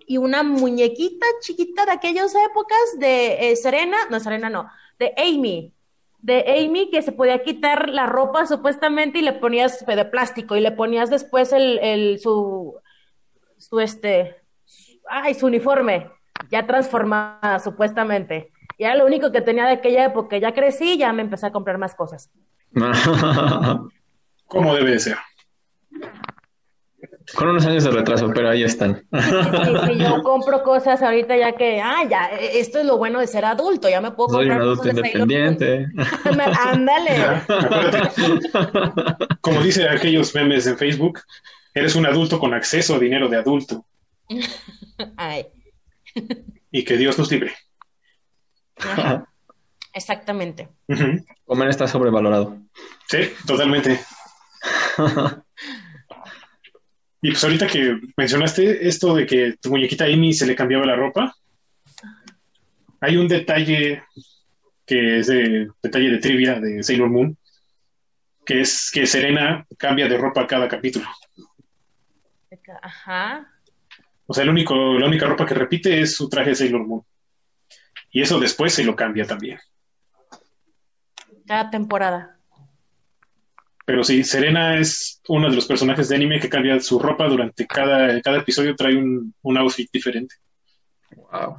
[0.06, 5.72] y una muñequita chiquita de aquellas épocas de eh, Serena, no Serena no, de Amy,
[6.20, 10.60] de Amy que se podía quitar la ropa supuestamente y le ponías de plástico y
[10.60, 12.76] le ponías después el, el su,
[13.56, 14.36] su este,
[15.08, 16.10] ay, su uniforme
[16.50, 18.51] ya transformada supuestamente.
[18.82, 20.38] Y era lo único que tenía de aquella época.
[20.38, 22.32] Ya crecí y ya me empecé a comprar más cosas.
[24.48, 25.16] ¿Cómo debe de ser?
[27.36, 29.06] Con unos años de retraso, pero ahí están.
[29.86, 33.44] Sí, yo compro cosas ahorita ya que, ah, ya, esto es lo bueno de ser
[33.44, 34.62] adulto, ya me puedo Soy comprar.
[34.62, 35.86] un adulto independiente.
[36.66, 37.40] Ándale.
[39.40, 41.20] Como dice aquellos memes en Facebook,
[41.72, 43.86] eres un adulto con acceso a dinero de adulto.
[45.16, 45.46] Ay.
[46.72, 47.52] Y que Dios nos libre.
[49.94, 50.68] Exactamente.
[51.44, 52.56] Comer está sobrevalorado.
[53.08, 54.00] Sí, totalmente.
[57.20, 60.96] y pues ahorita que mencionaste esto de que tu muñequita Amy se le cambiaba la
[60.96, 61.34] ropa,
[63.00, 64.02] hay un detalle
[64.86, 67.36] que es de detalle de trivia de Sailor Moon,
[68.44, 71.06] que es que Serena cambia de ropa cada capítulo.
[72.80, 73.48] Ajá.
[74.26, 77.02] O sea, el único, la única ropa que repite es su traje de Sailor Moon.
[78.12, 79.58] Y eso después se lo cambia también.
[81.46, 82.38] Cada temporada.
[83.84, 87.66] Pero sí, Serena es uno de los personajes de anime que cambia su ropa durante
[87.66, 90.36] cada, cada episodio, trae un, outfit diferente.
[91.16, 91.56] Wow.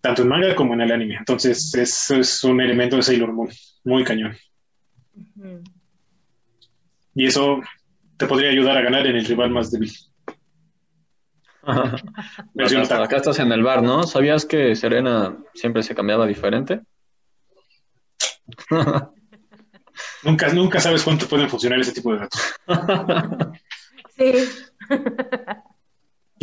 [0.00, 1.16] Tanto en manga como en el anime.
[1.16, 3.50] Entonces, eso es un elemento de Sailor Moon,
[3.84, 4.36] muy cañón.
[7.14, 7.60] Y eso
[8.16, 9.92] te podría ayudar a ganar en el rival más débil.
[11.62, 14.04] Acá estás en el bar, ¿no?
[14.04, 16.80] ¿Sabías que Serena siempre se cambiaba diferente?
[20.22, 22.40] nunca, nunca sabes cuánto pueden funcionar ese tipo de datos.
[24.16, 24.32] sí.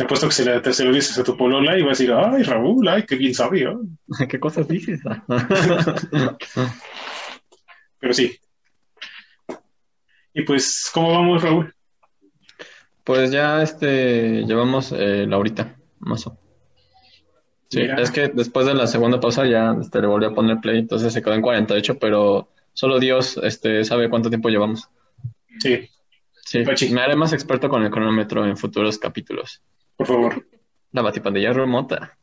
[0.00, 2.10] Te apuesto que se, le, se lo dices a tu polola y va a decir,
[2.10, 3.74] ay, Raúl, ay, qué bien sabía.
[4.30, 4.98] ¿Qué cosas dices?
[7.98, 8.40] Pero sí.
[10.32, 11.74] Y pues, ¿cómo vamos, Raúl?
[13.04, 16.36] Pues ya este llevamos eh, la horita, más o
[17.70, 20.80] Sí, es que después de la segunda pausa ya este, le volví a poner play,
[20.80, 24.88] entonces se quedó en 48, pero solo Dios este, sabe cuánto tiempo llevamos.
[25.60, 25.88] Sí.
[26.44, 29.62] Sí, me haré más experto con el cronómetro en futuros capítulos.
[29.96, 30.44] Por favor.
[30.90, 32.18] La batipandilla remota.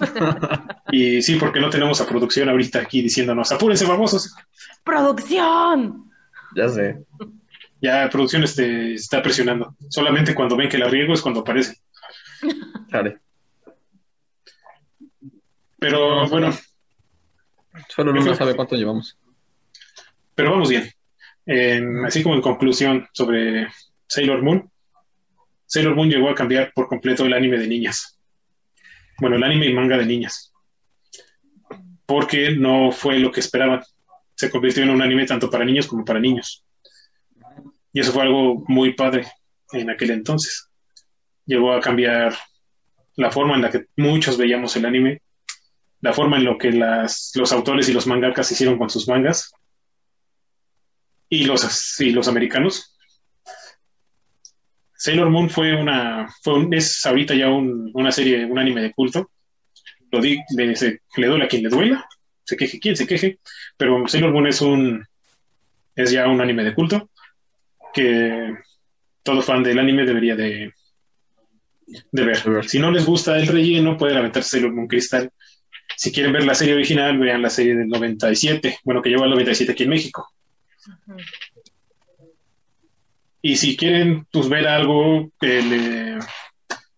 [0.90, 4.34] y sí, porque no tenemos a producción ahorita aquí diciéndonos, apúrense, famosos.
[4.82, 6.10] ¡Producción!
[6.56, 7.04] Ya sé.
[7.82, 9.74] Ya producción este, está presionando.
[9.90, 11.78] Solamente cuando ven que la riego es cuando aparece.
[12.90, 13.18] Vale.
[15.80, 16.56] Pero bueno.
[17.88, 19.18] Solo no sabe cuánto llevamos.
[20.36, 20.88] Pero vamos bien.
[22.06, 23.68] así como en conclusión sobre
[24.06, 24.70] Sailor Moon,
[25.66, 28.16] Sailor Moon llegó a cambiar por completo el anime de niñas.
[29.18, 30.52] Bueno, el anime y manga de niñas.
[32.06, 33.82] Porque no fue lo que esperaban.
[34.36, 36.64] Se convirtió en un anime tanto para niños como para niños.
[37.92, 39.26] Y eso fue algo muy padre
[39.72, 40.68] en aquel entonces.
[41.46, 42.34] Llegó a cambiar
[43.16, 45.22] la forma en la que muchos veíamos el anime,
[46.00, 49.52] la forma en la que los autores y los mangakas hicieron con sus mangas,
[51.28, 52.92] y los, y los americanos
[55.02, 59.32] Sailor Moon fue una, fue es ahorita ya una serie, un anime de culto.
[60.12, 60.74] Lo di, le,
[61.16, 62.06] le duele a quien le duela,
[62.44, 63.40] se queje quien se queje,
[63.76, 65.04] pero Sailor Moon es un,
[65.96, 67.10] es ya un anime de culto
[67.92, 68.54] que
[69.22, 70.72] todo fan del anime debería de,
[72.10, 72.64] de ver.
[72.68, 75.30] Si no les gusta el relleno, pueden aventarse Sailor Moon Crystal.
[75.96, 79.30] Si quieren ver la serie original, vean la serie del 97, bueno, que lleva el
[79.30, 80.28] 97 aquí en México.
[83.42, 86.18] Y si quieren pues, ver algo que le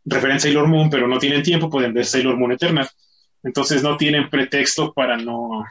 [0.04, 2.88] refiere a Sailor Moon, pero no tienen tiempo, pueden ver Sailor Moon Eternal.
[3.42, 5.64] Entonces no tienen pretexto para no,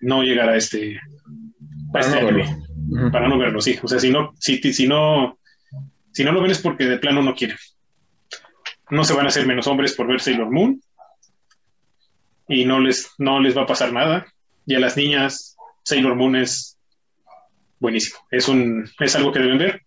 [0.00, 1.00] no llegar a este,
[1.92, 2.65] para, este no
[3.12, 3.78] para no verlo, sí.
[3.82, 5.38] O sea, si no, si, si no,
[6.12, 7.56] si no lo ven es porque de plano no quieren.
[8.90, 10.80] No se van a hacer menos hombres por ver Sailor Moon.
[12.48, 14.26] Y no les, no les va a pasar nada.
[14.64, 16.78] Y a las niñas, Sailor Moon es
[17.80, 18.18] buenísimo.
[18.30, 19.82] Es, un, es algo que deben ver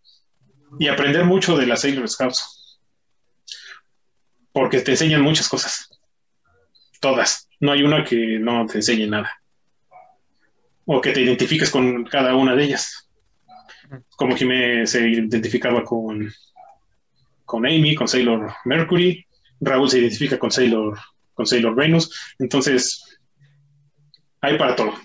[0.78, 2.80] y aprender mucho de las Sailor Scouts.
[4.52, 5.90] Porque te enseñan muchas cosas.
[7.00, 7.48] Todas.
[7.60, 9.39] No hay una que no te enseñe nada.
[10.92, 13.08] O que te identifiques con cada una de ellas.
[14.18, 16.34] Como Jimé se identificaba con,
[17.46, 19.24] con Amy, con Sailor Mercury.
[19.62, 20.98] Raúl se identifica con Sailor,
[21.36, 22.34] con Sailor Venus.
[22.40, 23.20] Entonces,
[24.42, 24.96] hay para todo.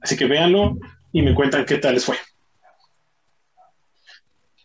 [0.00, 0.78] Así que véanlo,
[1.12, 2.16] y me cuentan qué tal les fue.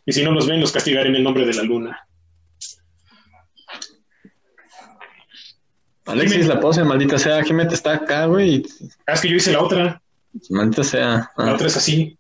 [0.06, 2.08] Y si no los ven, los castigaré en el nombre de la luna.
[6.08, 8.66] Alexis, la pose, maldita sea, Jiménez está acá, güey.
[9.06, 10.02] Ah, es que yo hice la otra.
[10.50, 11.32] Maldita sea.
[11.38, 12.18] La otra es así.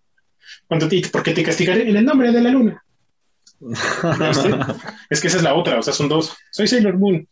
[0.68, 2.84] ¿Por qué te castigaré en el nombre de la luna?
[5.09, 6.35] es que esa es la otra, o sea, son dos.
[6.51, 7.27] Soy Sailor Moon,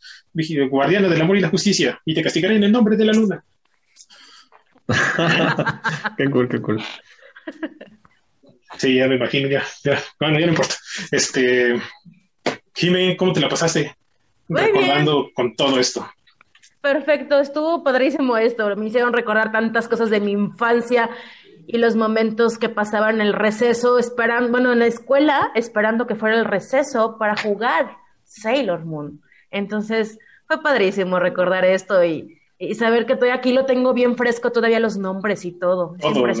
[0.70, 3.44] guardiana del amor y la justicia, y te castigaré en el nombre de la luna.
[6.16, 6.82] qué cool, qué cool.
[8.78, 10.02] Sí, ya me imagino, ya, ya.
[10.18, 10.74] Bueno, ya no importa.
[11.10, 11.80] Este,
[12.74, 13.94] Jimé, ¿cómo te la pasaste?
[14.48, 16.08] recordando con todo esto.
[16.86, 18.76] Perfecto, estuvo padrísimo esto.
[18.76, 21.10] Me hicieron recordar tantas cosas de mi infancia
[21.66, 26.14] y los momentos que pasaban en el receso, esperando, bueno, en la escuela, esperando que
[26.14, 29.20] fuera el receso para jugar Sailor Moon.
[29.50, 34.52] Entonces, fue padrísimo recordar esto y, y saber que estoy aquí lo tengo bien fresco
[34.52, 35.96] todavía los nombres y todo.
[36.00, 36.34] Todo, lo,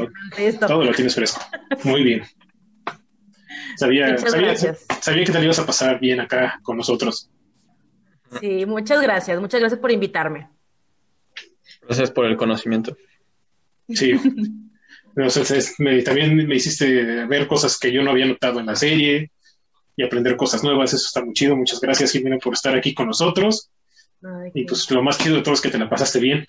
[0.60, 1.40] todo lo tienes fresco.
[1.82, 2.22] Muy bien.
[3.76, 7.28] Sabía, sabía, sabía, que te ibas a pasar bien acá con nosotros.
[8.40, 9.40] Sí, muchas gracias.
[9.40, 10.48] Muchas gracias por invitarme.
[11.82, 12.96] Gracias por el conocimiento.
[13.88, 14.12] Sí.
[16.04, 19.30] también me hiciste ver cosas que yo no había notado en la serie
[19.96, 20.92] y aprender cosas nuevas.
[20.92, 21.56] Eso está muy chido.
[21.56, 23.70] Muchas gracias, Jimena, por estar aquí con nosotros
[24.54, 26.44] y pues lo más chido de todo es que te la pasaste bien.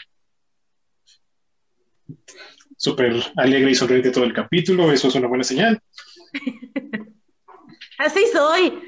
[2.78, 5.82] Súper alegre y sonriente todo el capítulo, eso es una buena señal.
[7.98, 8.80] Así soy.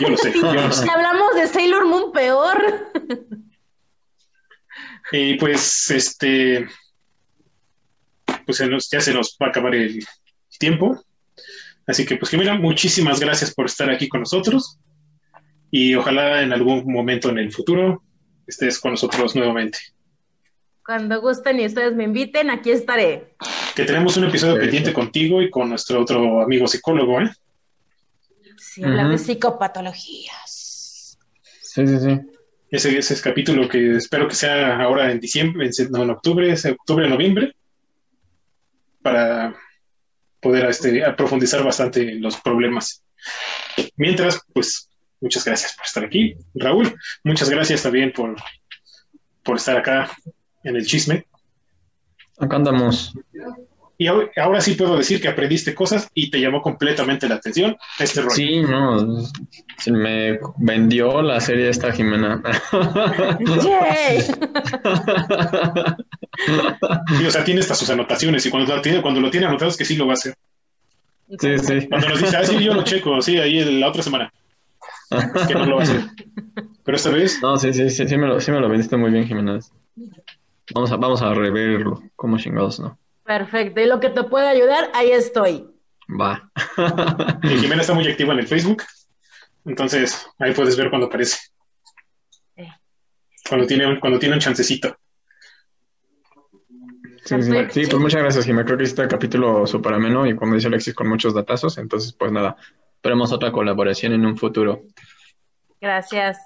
[0.00, 0.32] Yo lo sé,
[0.94, 2.90] Hablamos de Sailor Moon peor.
[5.12, 6.66] Y pues, este,
[8.44, 10.04] pues ya se nos va a acabar el
[10.58, 11.00] tiempo.
[11.86, 14.78] Así que, pues, Jimena, muchísimas gracias por estar aquí con nosotros.
[15.70, 18.02] y ojalá en algún momento en el futuro
[18.46, 19.78] estés con nosotros nuevamente.
[20.84, 23.34] Cuando gusten y ustedes me inviten, aquí estaré.
[23.74, 27.30] Que tenemos un episodio pendiente contigo y con nuestro otro amigo psicólogo, ¿eh?
[28.58, 31.18] Sí, habla de psicopatologías.
[31.62, 32.20] Sí, sí, sí.
[32.70, 36.52] Ese, ese es capítulo que espero que sea ahora en diciembre, en, no, en octubre,
[36.52, 37.54] octubre, noviembre,
[39.02, 39.54] para
[40.40, 43.04] poder este, profundizar bastante en los problemas.
[43.96, 44.88] Mientras, pues,
[45.20, 46.36] muchas gracias por estar aquí.
[46.54, 48.36] Raúl, muchas gracias también por,
[49.42, 50.10] por estar acá
[50.64, 51.26] en el chisme.
[52.38, 53.14] Acá andamos.
[53.98, 58.20] Y ahora sí puedo decir que aprendiste cosas y te llamó completamente la atención este
[58.20, 58.32] rol.
[58.32, 59.22] Sí, no,
[59.78, 62.42] se me vendió la serie esta Jimena.
[67.26, 69.78] o sea, tiene hasta sus anotaciones y cuando lo tiene, cuando lo tiene anotado es
[69.78, 70.34] que sí lo va a hacer.
[71.38, 71.88] Sí, sí.
[71.88, 74.30] Cuando nos dice, ah, sí, yo lo checo, sí, ahí la otra semana.
[75.10, 76.02] Es que no lo va a hacer.
[76.84, 77.40] Pero esta vez.
[77.40, 79.58] No, sí, sí, sí, sí me lo, sí me lo vendiste muy bien, Jimena.
[80.74, 82.98] Vamos a, vamos a reverlo, como chingados, ¿no?
[83.26, 83.80] Perfecto.
[83.80, 85.68] Y lo que te puede ayudar, ahí estoy.
[86.08, 86.50] Va.
[87.42, 88.84] y Jimena está muy activa en el Facebook.
[89.64, 91.38] Entonces, ahí puedes ver cuando aparece.
[92.54, 92.68] Eh.
[93.48, 94.96] Cuando tiene, cuando tiene un chancecito.
[97.24, 98.64] Sí, sí, sí, pues muchas gracias, Jimena.
[98.64, 101.76] Creo que este capítulo súper ameno y como dice Alexis, con muchos datazos.
[101.78, 102.56] Entonces, pues nada,
[102.94, 104.84] esperemos otra colaboración en un futuro.
[105.80, 106.38] Gracias.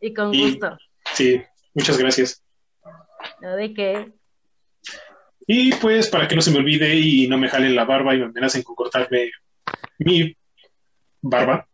[0.00, 0.78] Y con gusto.
[1.14, 1.42] Sí,
[1.74, 2.44] muchas gracias.
[3.40, 4.17] No de qué.
[5.50, 8.18] Y pues para que no se me olvide y no me jalen la barba y
[8.18, 9.30] me amenacen con cortarme
[9.96, 10.36] mi
[11.22, 11.66] barba,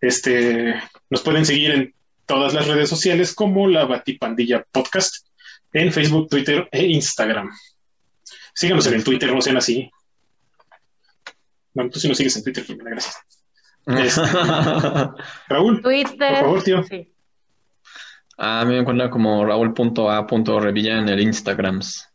[0.00, 0.74] este,
[1.08, 1.94] nos pueden seguir en
[2.26, 5.28] todas las redes sociales como la Batipandilla Podcast
[5.72, 7.52] en Facebook, Twitter e Instagram.
[8.52, 9.88] Síganos en el Twitter, no sean así.
[11.72, 13.16] Bueno, tú sí nos sigues en Twitter, Jimena, gracias.
[13.86, 14.22] Este,
[15.48, 16.82] Raúl, Twitter, por favor, tío.
[16.82, 17.08] Sí.
[18.38, 22.08] Ah, me encuentra como raúl.a.revilla en el Instagrams.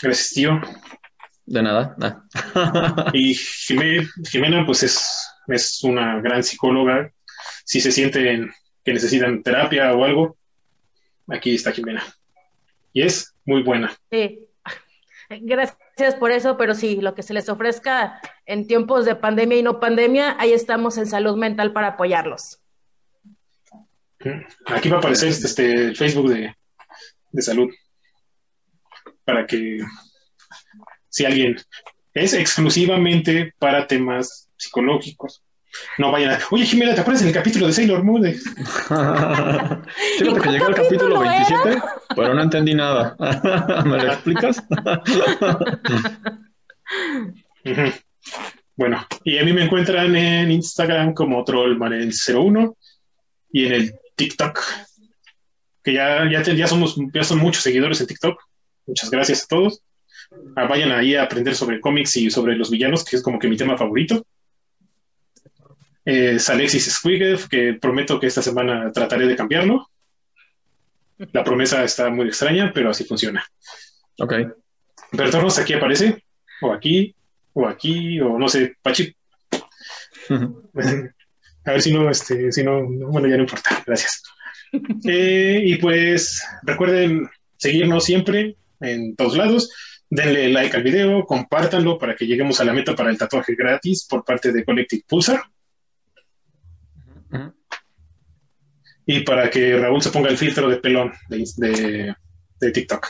[0.00, 0.60] Gracias, tío.
[1.46, 1.96] De nada.
[3.12, 3.34] y
[4.24, 7.10] Jimena, pues es, es una gran psicóloga.
[7.64, 8.52] Si se sienten
[8.84, 10.36] que necesitan terapia o algo,
[11.28, 12.04] aquí está Jimena.
[12.92, 13.92] Y es muy buena.
[14.10, 14.48] Sí.
[15.28, 19.62] Gracias por eso, pero sí, lo que se les ofrezca en tiempos de pandemia y
[19.62, 22.60] no pandemia, ahí estamos en salud mental para apoyarlos.
[24.66, 26.54] Aquí va a aparecer este, este Facebook de,
[27.32, 27.68] de salud
[29.26, 29.80] para que
[31.08, 31.56] si alguien
[32.14, 35.42] es exclusivamente para temas psicológicos.
[35.98, 36.38] No vayan a.
[36.50, 38.22] Oye, Jimena, ¿te acuerdas del capítulo de Sailor Moon?
[40.18, 41.82] Fíjate que llegué al capítulo 27,
[42.14, 43.14] pero no entendí nada.
[43.84, 44.62] ¿Me lo explicas?
[48.76, 52.76] Bueno, y a mí me encuentran en Instagram como trollmaren01
[53.50, 54.60] y en el TikTok,
[55.82, 58.38] que ya, ya, ya, somos, ya son muchos seguidores en TikTok.
[58.86, 59.82] Muchas gracias a todos.
[60.56, 63.48] Ah, vayan ahí a aprender sobre cómics y sobre los villanos, que es como que
[63.48, 64.26] mi tema favorito.
[66.04, 69.90] es Alexis Squigev, que prometo que esta semana trataré de cambiarlo.
[71.32, 73.44] La promesa está muy extraña, pero así funciona.
[74.18, 74.34] Ok.
[75.12, 76.24] Bertornos aquí aparece,
[76.60, 77.14] o aquí,
[77.52, 79.14] o aquí, o no sé, Pachi.
[80.30, 84.22] a ver si no, este, si no, bueno, ya no importa, gracias.
[85.06, 89.70] Eh, y pues recuerden seguirnos siempre en todos lados.
[90.08, 94.06] Denle like al video, compártanlo para que lleguemos a la meta para el tatuaje gratis
[94.08, 95.42] por parte de Collective Pulsar.
[99.04, 102.14] Y para que Raúl se ponga el filtro de pelón de,
[102.60, 103.06] de, TikTok.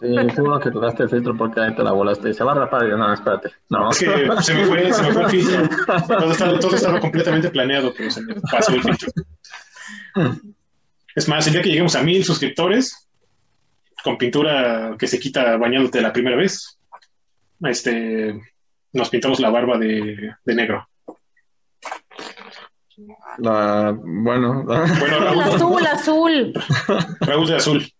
[0.00, 2.54] Sí, seguro que tocaste el filtro porque ahí te la volaste y se va a
[2.54, 2.86] rapar.
[2.86, 3.50] Y no, espérate.
[3.68, 3.90] No.
[3.90, 4.06] Es que
[4.42, 5.68] se me fue, se me fue el filtro.
[6.06, 9.08] Todo estaba, todo estaba completamente planeado, pero se me pasó el filtro.
[11.14, 13.09] Es más, el día que lleguemos a mil suscriptores,
[14.02, 16.78] con pintura que se quita bañándote la primera vez.
[17.62, 18.40] Este,
[18.92, 20.88] nos pintamos la barba de, negro.
[23.38, 26.52] La, bueno, bueno azul, azul.
[27.20, 27.92] Raúl de azul.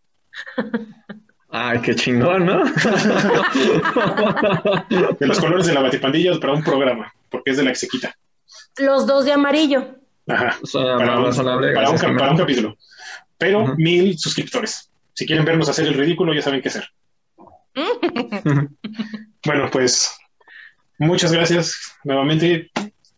[1.50, 2.64] Ay, qué chingón, ¿no?
[5.18, 7.88] de los colores de la batipandilla para un programa, porque es de la que se
[7.88, 8.14] quita.
[8.78, 9.96] Los dos de amarillo.
[10.28, 10.56] Ajá.
[10.72, 11.18] para,
[11.90, 12.76] un, capítulo.
[13.36, 14.89] Pero mil suscriptores.
[15.20, 16.88] Si quieren vernos hacer el ridículo, ya saben qué hacer.
[19.44, 20.16] bueno, pues
[20.98, 22.70] muchas gracias nuevamente.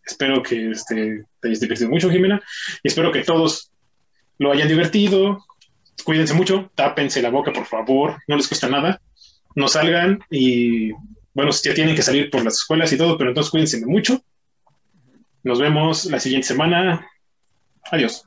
[0.05, 2.41] Espero que este, te hayas divertido mucho, Jimena.
[2.83, 3.71] Y espero que todos
[4.37, 5.45] lo hayan divertido.
[6.03, 8.21] Cuídense mucho, tápense la boca, por favor.
[8.27, 8.99] No les cuesta nada.
[9.55, 10.91] No salgan y,
[11.33, 14.21] bueno, ya tienen que salir por las escuelas y todo, pero entonces cuídense mucho.
[15.43, 17.07] Nos vemos la siguiente semana.
[17.89, 18.25] Adiós.